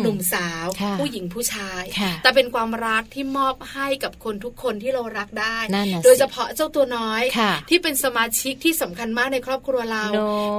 [0.02, 0.66] หนุ่มสาว
[1.00, 1.84] ผู้หญิงผู้ชาย
[2.24, 5.58] แต่เป็นความรักที่มอบให้กับคนทุกคนที่เรารักได้
[6.04, 7.24] โดยเฉพาะเจ้าตัวน้อย
[7.70, 10.06] ที่เป็นสมาชิกที่สำคัญมากในครอบครัวเรา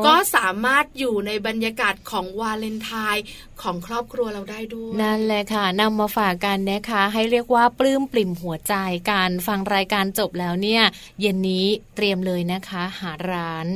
[0.07, 3.25] ก็สามารถอยู่ในบรรยากาศของวาเลนไทน์
[3.63, 8.75] ของครอบครัวเราได้ด้วย นั่นแหละค่ะนำมาฝากกันนะคะ ให้เรียกว่าปลื้มปริ่มหัวใจ
[9.13, 10.83] การฟังรายการจบแล้วเนี่ย
[11.21, 11.67] เย็นนี้
[11.97, 13.67] เตรียมเลยนะคะ หาร้าน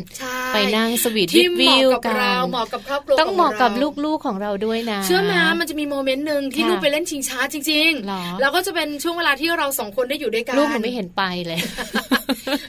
[0.54, 1.28] ไปนั่งสวีท
[1.60, 3.70] วิวกันเหมาะกับครอบครัวต้องเหมาะกับ
[4.04, 11.58] ลูกๆของเราด้วยนะ เชื่อมามันจะมีโมเมนต์หนึ่งที่ลูกไปเล่นชิงช้าจริงๆแล้วก็จะเป็นช่วงเวลาที่เราสองคนได้อยู่ด้วยกันลูกหนูไม่เห็นไปเลย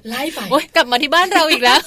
[0.10, 1.80] ไล่ไปโอ๊ยกลับมาที่บ้านเราอีกแล้ว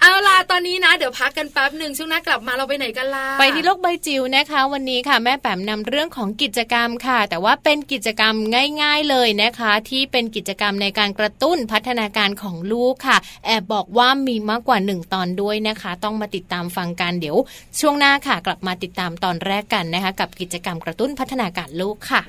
[0.00, 8.34] เอาล่ะตอนนี้นะ เดี๋ยวพักกันแป๊บหนึ่งช่วงหน้ากลับมาเราไปไหนกันล่ะไปที่โลกใบจิ๋วนะคะ วันนี้ค่ะ แม่แป๋มนำเรื่องของกิจกรรมค่ะ แต่ว่าเป็นกิจกรรม
[8.82, 13.16] ง่าย ๆเลยนะคะ ที่เป็นกิจกรรมในการกระตุ้นพัฒนาการของลูกค่ะ
[13.46, 17.36] แอบบอกว่ามีมากกว่าหนึ่งตอนด้วยนะคะ ต้องมาติดตามฟังกันเดี๋ยว
[17.80, 22.22] ช่วงหน้าค่ะกลับมาติดตามตอนแรกกันนะคะ กับกิจกรรมกระตุ้นพัฒนาการลูกค่ะ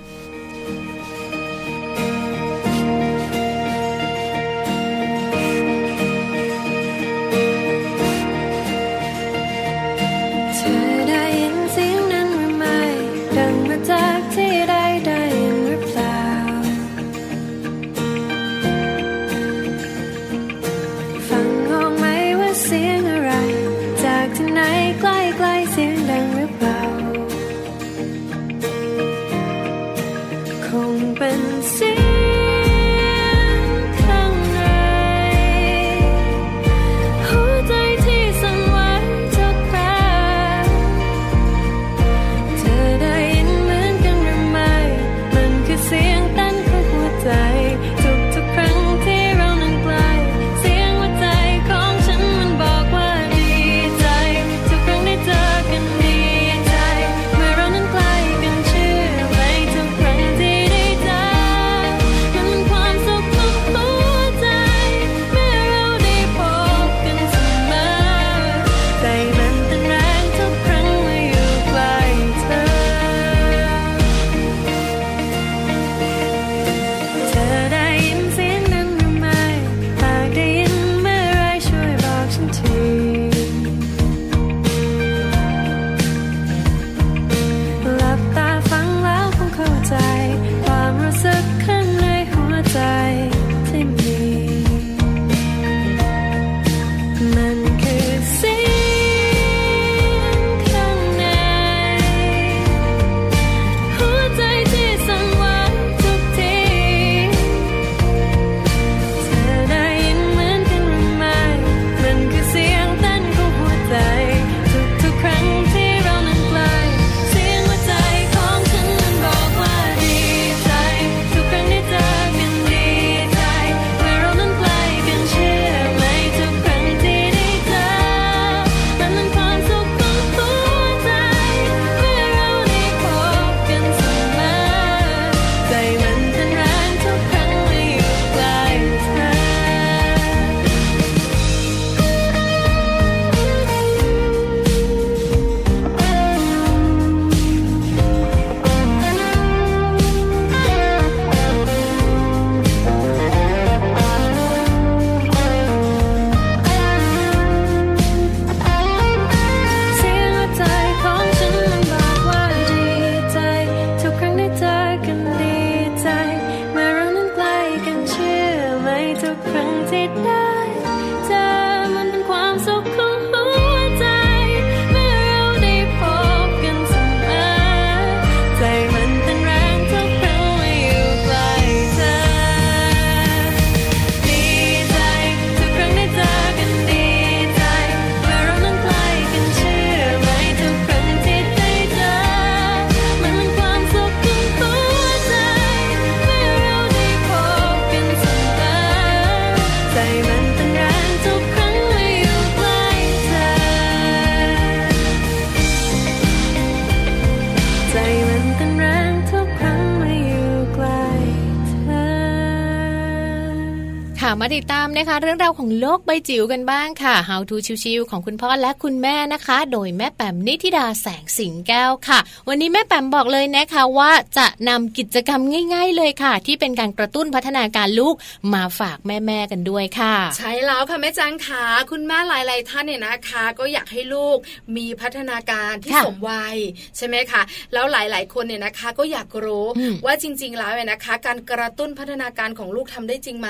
[215.37, 225.41] tienen าวของโลกใบจิ๋วกันบ้างค่ะ How to ชิวๆของคุณพ่อและคุณแม่นะคะ โดยแม่แปมนิธิดาแสงสิงแก้วค่ะ วันนี้แม่แปมบอกเลยนะคะว่าจะนำกิจกรรม
[225.73, 228.15] ง่าย ๆ เลยค่ะ ที่เป็นการกระตุ้นพัฒนาการลูก
[228.53, 234.37] มาฝากแม่ๆกันด้วยค่ะ ใช่แล้วค่ะแม่จังขาคุณแม่หลายๆท่านเนี่ยนะคะ ก็อยากให้ลูก
[234.77, 236.57] มีพัฒนาการที่สมวัย
[236.97, 237.41] ใช่ไหมคะ
[237.73, 239.65] แล้วหลาย ๆ คนเนี่ยนะคะก็อยากรู้
[240.05, 243.49] ว่าจริง ๆ แล้วเนี่ยนะคะ การกระตุ้นพัฒนาการของลูกทำได้จริงไหม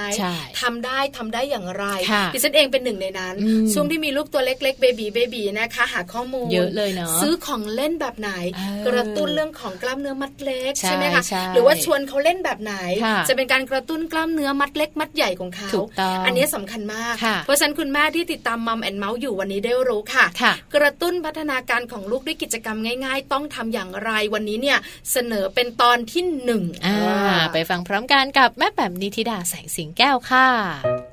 [0.62, 1.86] ทำได้ทำได้อย่างไร
[2.34, 3.36] ดิฉันเองเป็นหนึ่งในนั้น
[3.74, 8.32] ช่วงที่มีลูกตัวเล็กๆเบบีเบบีนะคะ หาข้อมูลเยอะเลยเนาะซื้อของเล่นแบบไหน
[8.88, 11.24] กระตุ้นเรื่องของกล้ามเนื้อมัดเล็กใช่ไหมคะ
[11.54, 12.74] หรือว่าชวนเขาเล่นแบบไหน
[13.28, 15.70] จะเป็นการกระตุ้นกล้ามเนื้อมัดเล็กมัดใหญ่ของเขา
[16.26, 17.16] อันนี้สำคัญมาก
[17.46, 20.26] เพราะฉะนั้นคุณแม่ที่ติดตามมัมแอนเมาส์อยู่วันนี้ได้รู้ค่ะ
[20.76, 24.78] กระตุ้นพัฒนาการของลูกด้วยกิจกรรมง่าย ๆ ต้องทำอย่างไรวันนี้เนี่ย
[25.12, 26.64] เสนอเป็นตอนที่หนึ่ง
[27.54, 31.13] ไปฟังพร้อมกันกับแม่แป๋มนิธิดาแสงสิงแก้วค่ะ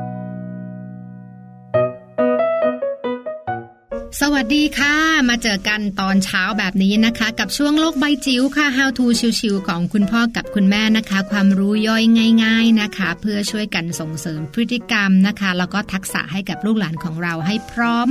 [4.19, 4.95] สวัสดีค่ะ
[5.29, 9.05] มาเจอกันตอนเช้าแบบนี้นะคะ กับช่วงโลกใบจิ๋วค่ะ How to
[9.39, 12.03] ชิวๆของคุณพ่อกับคุณแม่นะคะ ความรู้ย่อย
[12.43, 18.07] ง่าย ๆนะคะ เพื่อช่วยกันส่งเสริมพฤติกรรมนะคะ แล้วก็ทักษะให้กับลูกหลานของเราให้พร้อม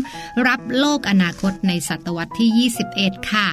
[0.46, 3.46] รับโลกอนาคตในศตวรรษที่ 21 ค่ะ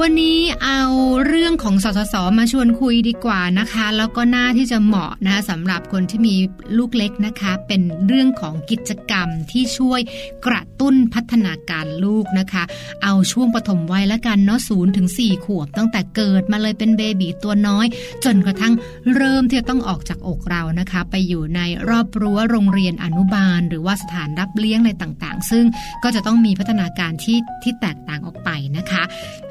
[0.00, 0.82] วันนี้เอา
[1.26, 6.36] เรื่องของสสสมาชวนคุยดีกว่านะคะ แล้วก็น่าที่จะเหมาะนะะสำหรับคนที่มี
[6.78, 10.00] ลูกเล็กนะคะ เป็นเรื่องของกิจกรรมที่ช่วย
[10.46, 12.64] กระตุ้นพัฒนาการลูกนะคะ
[13.02, 17.86] เอาช่วงปฐมวัยละกันเนาะศูนย์ถึงสี่ขวบ ตั้งแต่เกิดมาเลยเป็นเบบีตัวน้อย
[18.24, 18.74] จนกระทั่ง
[19.16, 25.64] เริ่มที่จะต้องออกจากอกเรานะคะ ไปอยู่ในรอบรั้วโรงเรียนอนุบาล หรือว่าสถานรับเลี้ยงอะไรต่างๆ ซึ่ง
[26.04, 29.02] ก็จะต้องมีพัฒนาการที่ที่แตกต่างออกไปนะคะ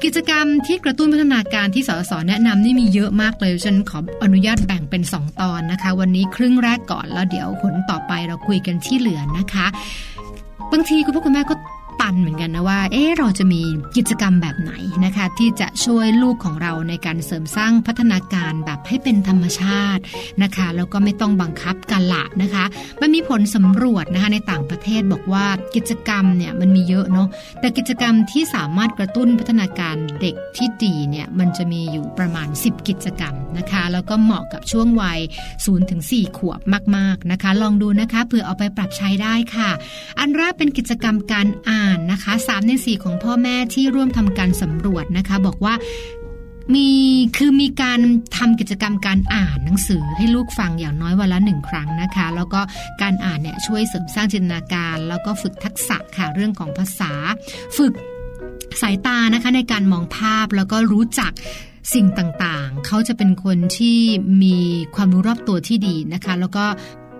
[0.02, 9.66] กิจกรรมที่กระตุ้นพัฒนาการที่สสแนะนำนี่มีเยอะมากเลยฉันขออนุญาตแบ่งเป็น 2 ตอนนะคะ วันนี้ครึ่งแรกก่อนแล้วเดี๋ยวผลต่อไปเราคุยกันที่เหลือนะคะ
[10.72, 11.54] บางทีคุณพ่อคุณแม่ก็
[12.02, 13.62] ตันเหมือนกันนะว่า เอ๊เราจะมี
[13.96, 14.72] กิจกรรมแบบไหน
[15.04, 20.02] นะคะ ที่จะช่วยลูกของเราในการเสริมสร้างพัฒนาการแบบให้เป็นธรรมชาติ
[20.42, 22.64] นะคะ แล้วก็ไม่ต้องบังคับกันละนะคะ
[23.00, 27.28] มันมีผลสำรวจนะคะในต่างประเทศบอกว่ากิจกรรมเนี่ยมันมีเยอะเนาะ
[27.60, 35.20] แต่กิจกรรมที่สามารถกระตุ้นพัฒนาการเด็กที่ดีเนี่ยมันจะมีอยู่ประมาณ 10 กิจกรรมนะคะ แล้วก็เหมาะกับช่วงวัย
[35.54, 36.60] 0ถึง4ขวบ
[36.96, 39.70] มาก ๆนะคะ ลองดูนะคะเผื่อเอาไปปรับใช้ได้ค่ะ
[40.18, 45.74] อันแรกเป็นกิจกรรมการอ่านนะคะ3ใน4ของพ่อแม่ที่ร่วมทำการสำรวจนะคะ บอกว่า
[46.74, 46.88] มี
[47.36, 48.00] คือมีการ
[48.36, 52.60] ทำกิจกรรมการอ่านหนังสือให้ลูกฟังอย่างน้อยวันละหนึ่งครั้งนะคะ แล้วก็
[53.02, 57.12] การอ่านเนี่ยช่วยเสริมสร้างจินตนาการ แล้วก็ฝึกทักษะค่ะเรื่องของภาษา
[57.76, 57.92] ฝึก
[58.80, 61.32] สายตานะคะในการมองภาพแล้วก็รู้จัก
[61.94, 63.98] สิ่งต่างๆ เขาจะเป็นคนที่
[64.42, 64.56] มี
[64.94, 66.64] ความรู้รอบตัวที่ดีนะคะ แล้วก็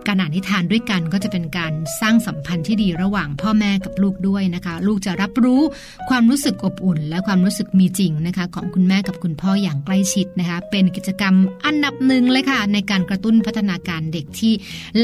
[0.07, 5.63] การอ่านนิทานด้วยกันก็จะเป็นการสร้างสัมพันธ์ที่ดีระหว่างพ่อแม่กับลูกด้วยนะคะ ลูกจะรับรู้
[6.11, 11.35] ความรู้สึกอบอุ่น และความรู้สึกมีจริงนะคะ ของคุณแม่กับคุณพ่ออย่างใกล้ชิดนะคะ เป็นกิจกรรม
[11.65, 14.53] อันดับหนึ่งเลยค่ะ ในการกระตุ้นพัฒนาการเด็กที่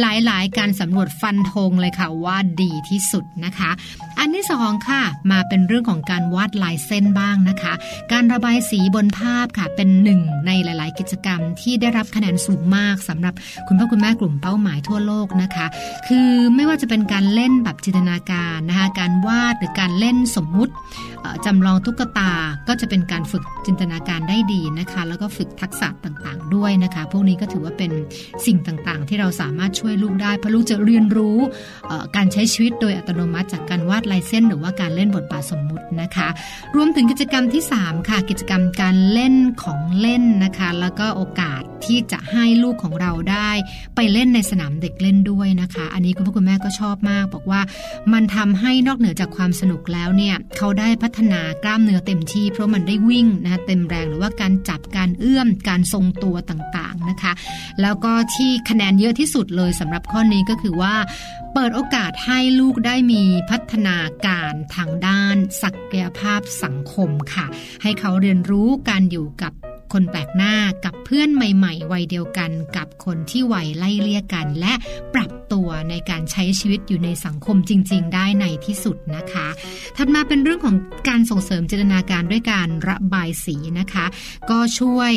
[0.01, 3.71] หลายๆ การสำรวจฟันธงเลยค่ะว่าดีที่สุดนะคะ
[4.21, 7.73] อันที่สองค่ะ มาเป็นเรื่องของการวาดลายเส้นบ้างนะคะ
[8.13, 13.35] การระบายสีบนภาพค่ะ เป็นหนึ่งในหลาย ๆ กิจกรรมที่ได้รับคะแนนสูงมากสำหรับ
[13.69, 15.67] คุณพ่อคุณแม่กลุ่มเป้าหมายทั่วโลกนะคะ
[16.09, 20.73] คือไม่ว่าจะเป็นการเล่นแบบจินตนาการนะคะ การวาดหรือการเล่นสมมุติ
[21.47, 22.33] จำลองตุ๊กตา
[22.69, 27.93] ก็จะเป็นการฝึกจินตนาการได้ดีนะคะ แล้วก็ฝึกทักษะต่างๆ ด้วยนะคะ พวกนี้ก็ถือว่าเป็น
[28.47, 31.39] สิ่งต่างๆ ที่เราสามารถช่วยลูกได้เพราะลูกจะเรียนรู้
[32.17, 36.29] การใช้ชีวิตโดยอัตโนมัติจากการวาดลายเส้นหรือว่าการเล่นบทบาทสมมุตินะคะ
[36.77, 43.51] รวมถึงกิจกรรมที่ 3 ค่ะ กิจกรรมการเล่นของเล่นนะคะ แล้วก็โอกาสที่จะให้ลูกของเราได้
[43.97, 47.61] ไปเล่นในสนามเด็กเล่นด้วยนะคะ อันนี้คุณพ่อคุณแม่ก็ชอบมาก บอกว่า
[48.13, 57.33] มันทำให้นอกเหนือจากความสนุกแล้วเนี่ยเขาได้พัฒนากล้ามเนื้อเต็มที่ เพราะมันได้วิ่งนะเต็มแรงหรือว่าการจับการเอื้อมการทรงตัวต่างๆนะคะ
[57.83, 60.95] แล้วก็ที่คะแนนเยอะที่สุดเลยสำหรับข้อนี้ก็คือว่า
[61.61, 63.97] เปิดโอกาสให้ลูกได้มีพัฒนา
[64.27, 67.47] การทางด้านศักยภาพสังคมค่ะ
[67.83, 69.53] ให้เขาเรียนรู้การอยู่กับ
[69.93, 70.55] คนแปลกหน้า
[70.85, 74.75] กับเพื่อนใหม่ ๆ วัยเดียวกันกับคนที่วัยไล่เลี่ยกัน และ
[75.15, 79.49] ปรับตัวในการใช้ชีวิตอยู่ในสังคมจริง ๆ ได้ในที่สุดนะคะ
[79.97, 80.77] ถัดมาเป็นเรื่องของ
[81.09, 84.07] การส่งเสริมจินตนาการด้วยการระบายสีนะคะ
[84.51, 85.13] ก็ช่วย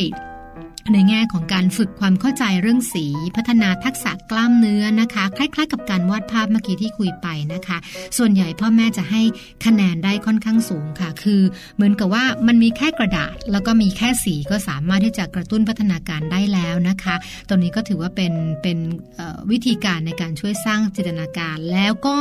[0.94, 3.06] ในแง่ของการฝึกความเข้าใจเรื่องสี
[3.36, 7.78] พัฒนาทักษะกล้ามเนื้อนะคะ คล้าย ๆ กับการวาดภาพเมื่อกี้ที่คุยไปนะคะ
[8.18, 9.22] ส่วนใหญ่พ่อแม่จะให้
[9.66, 11.42] คะแนนได้ค่อนข้างสูงค่ะ คือ
[11.76, 17.16] เหมือนกับว่ามันมีแค่กระดาษ แล้วก็มีแค่สีก็สามารถที่จะกระตุ้นพัฒนาการได้แล้วนะคะ
[17.48, 18.78] ตรงนี้ก็ถือว่าเป็นเป็น
[19.52, 22.16] วิธีการในการช่วยสร้างจินตนาการ แล้วก็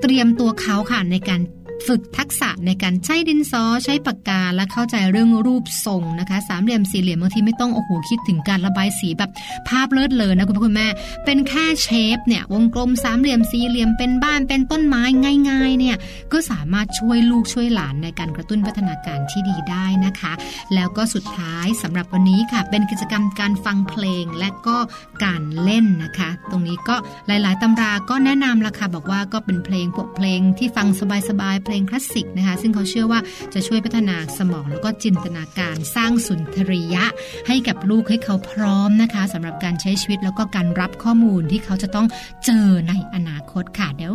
[0.00, 1.40] เตรียมตัวเขาค่ะในการ
[1.86, 9.30] ฝึกทักษะในการใช้ดินสอใช้ปากกาและเข้าใจเรื่องรูปทรงนะคะ สามเหลี่ยมสี่เหลี่ยมบางทีไม่ต้องโอ้โหคิดถึงการระบายสีแบบ
[9.68, 10.88] ภาพเลิศเลยนะคุณพ่อคุณแม่
[11.24, 15.02] เป็นแค่เชฟเนี่ยวงกลมสามเหลี่ยมสี่เหลี่ยมเป็นบ้านเป็นต้นไม้
[15.48, 15.96] ง่าย ๆ เนี่ย
[16.32, 20.32] ก็สามารถช่วยลูกช่วยหลานในการกระตุ้นพัฒนาการที่ดีได้นะคะ
[20.74, 24.76] แล้วก็สุดท้ายสำหรับวันนี้ค่ะ เป็นกิจกรรมการฟังเพลงและก็
[25.24, 30.88] การเล่นนะคะ ตรงนี้ก็หลาย ๆตำราก็แนะนำละค่ะบอกว่าก็เป็นเพลงพวกเพลงที่ฟัง
[31.28, 33.20] สบายๆเพลงคลาสสิกนะคะ ซึ่งเขาเชื่อว่า
[33.54, 37.04] จะช่วยพัฒนาสมองแล้วก็จินตนาการสร้างสุนทรียะ
[37.48, 42.06] ให้กับลูกให้เขาพร้อมนะคะสำหรับการใช้ชีวิตแล้วก็การรับข้อมูลที่เขาจะต้อง
[42.44, 44.12] เจอในอนาคตค่ะเดี๋ยว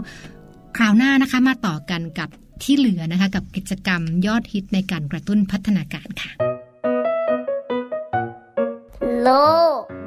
[0.77, 2.29] คราวหน้านะคะมาต่อกันกับ
[2.63, 6.31] ที่เหลือนะคะ กับกิจกรรมยอดฮิตในการกระตุ้นพัฒนาการค่ะ
[9.21, 9.29] โล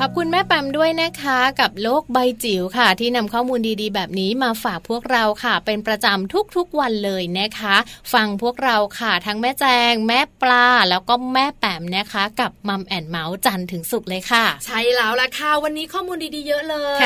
[0.00, 7.76] ขอบคุณแม่แปมด้วยนะคะกับโลกใบจิ๋วค่ะ ที่นำข้อมูลดีๆ แบบนี้มาฝากพวกเราค่ะ เป็นประจำทุกๆวันเลยนะคะ
[8.14, 17.00] ฟังพวกเราค่ะ ทั้งแม่แจง แม่ปลา แล้วก็แม่แปมนะคะ กับมัมแอนเมาส์จันถึงสุกเลยค่ะ ใช่แล้วล่ะค่ะ วันนี้ข้อมูลดีๆเยอะเลย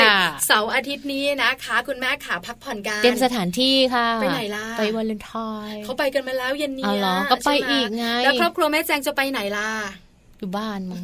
[0.47, 6.95] เสาร์อาทิตย์นี้นะคะ คุณแม่ขาพักผ่อนกันเตรียมสถานที่ค่ะ ไปไหนล่ะไปวันเลนทอยเขาไปกันมาแล้วเย็นนี้
[7.31, 9.71] ก็ไปอีกไงแล้วครอบครัวแม่แจงจะไปไหนล่ะ
[10.41, 11.03] อยู่บ้านมั้ง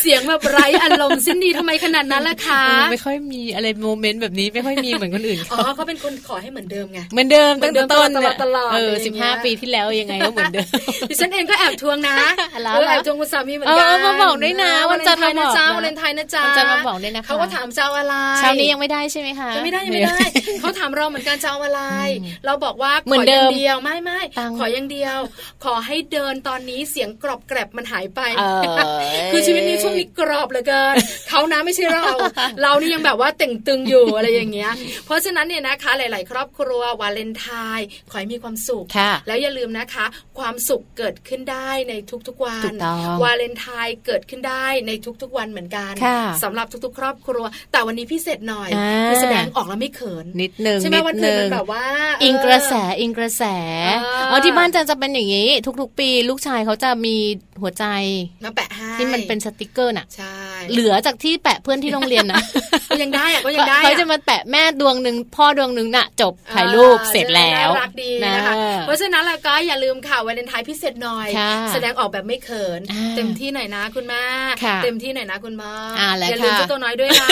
[0.00, 10.66] เสียงแบบไร้อารมณ์สิ้นดีทำไมขนาดนั้นล่ะคะไม่ค่อยมีอะไรโมเมนต์แบบนี้ไม่ค่อยมีเหมือนคนอื่นอ๋อเขาเป็นคนขอให้เหมือนเดิมไงเหมือนเดิมตั้งแต่ต้นตลอดตลอดเออสิบห้าปีที่แล้วยังไงก็เหมือนเดิม
[11.08, 12.16] ดิฉันเองก็แอบทวงนะ
[12.88, 20.18] แอบทวงคุณสามีเหมือนกันมาบอกด้วยนะวันจันทร์มาบอกนะวันเลนไทน์นะจ๊ะวันจันทร์มาบอกด้วยนะคะเขาก็ถามเจ้าอะไรเช้านี้ยังไม่ได้ใช่ไหมคะยังไม่ได้ยังไม่ได้
[20.60, 21.80] เขาถามเราเหมือนกันเจ้าอะไร
[22.46, 24.20] เราบอกว่าขออย่างเดียวไม่ไม่
[24.58, 25.18] ขออย่างเดียว
[25.64, 28.20] ขอให้เดินตอนนี้เสียงกรอบแกรบมันหายไป
[29.32, 30.94] คือชีวิตนี้ช่วงนี้กรอบเหลือเกิน
[31.28, 32.04] เขานะไม่ใช่เรา
[32.62, 34.72] เรานี่ยังแบบว่าเต่งตึงอยู่อะไรอย่างเงี้ย
[35.04, 37.46] เพราะฉะนั้นเนี่ยนะคะ หลาย ๆ ครอบครัววาเลนไท
[37.78, 38.84] น์ขอให้มีความสุข
[39.26, 40.06] แล้วอย่าลืมนะคะ
[40.38, 41.94] ความสุขเกิดขึ้นได้ใน
[42.28, 42.72] ทุก ๆ วัน
[43.22, 45.92] วาเลนไทน์เกิดขึ้นได้ในทุก ๆ วันเหมือนกัน
[46.42, 48.70] สำหรับทุก ๆ ครอบครัว แต่วันนี้พิเศษหน่อย
[49.08, 51.84] คือแสดงออกแล้วไม่เขินนิดนึงใช่ไหมวันอื่นมันแบบว่า
[52.22, 53.42] อิงกระแสอิงกระแส
[54.28, 55.48] เออที่บ้านจันจะเป็นอย่างนี้
[55.80, 57.16] ทุก ๆ ปี ลูกชายเขาจะมี
[57.60, 57.84] หัวใจ
[58.44, 60.36] มาแปะให้ที่มันเป็นสติกเกอร์น่ะใช่
[60.72, 62.42] เหลือจากที่แปะเพื่อนที่โรงเรียนนะ
[62.88, 68.54] ก็ยังได้อะก็ยังได้เขาจะมาแปะแม่ดวงหนึ่งพ่อดวงหนึ่งน่ะ จบถ่ายรูปเสร็จแล้วรักดีนะคะ
[68.86, 71.28] เพราะฉะนั้นเราก็อย่าลืมค่ะวาเลนไทน์พิเศษหน่อย
[71.72, 72.80] แสดงออกแบบไม่เขิน
[73.16, 74.22] เต็มที่หน่อยนะคุณแม่
[74.84, 75.72] เต็มที่หน่อยนะคุณพ่อ
[76.30, 77.28] อย่าลืมเจ้าตัวน้อยด้วยนะ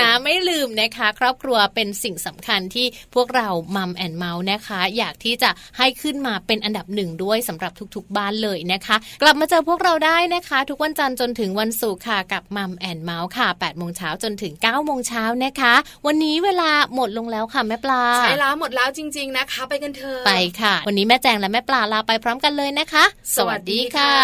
[0.00, 15.74] นะไม่ลืมนะคะ ครอบครัวเป็นสิ่งสำคัญที่พวกเรามัมแอนเมาส์นะคะ อยากที่จะให้ขึ้นมาเป็นอันดับหนึ่งด้วยสำหรับทุก ๆ บ้านเลยนะคะกลับมาเจอพวกเราได้นะคะ ทุกวันจันทร์จนถึงวันศุกร์ค่ะกับมัมแอนเมาส์ค่ะ8โมงเช้าจนถึง9โมงเช้านะคะ
[16.06, 23.04] วันนี้เวลาหมดลงแล้วค่ะแม่ปลาใช่แล้วหมดแล้วจริง ๆนะคะ ไปกันเถอะไปค่ะ วันนี้แม่แจงและแม่ปลาลาไปพร้อมกันเลยนะคะ
[23.36, 24.14] สวัสดีค่ะ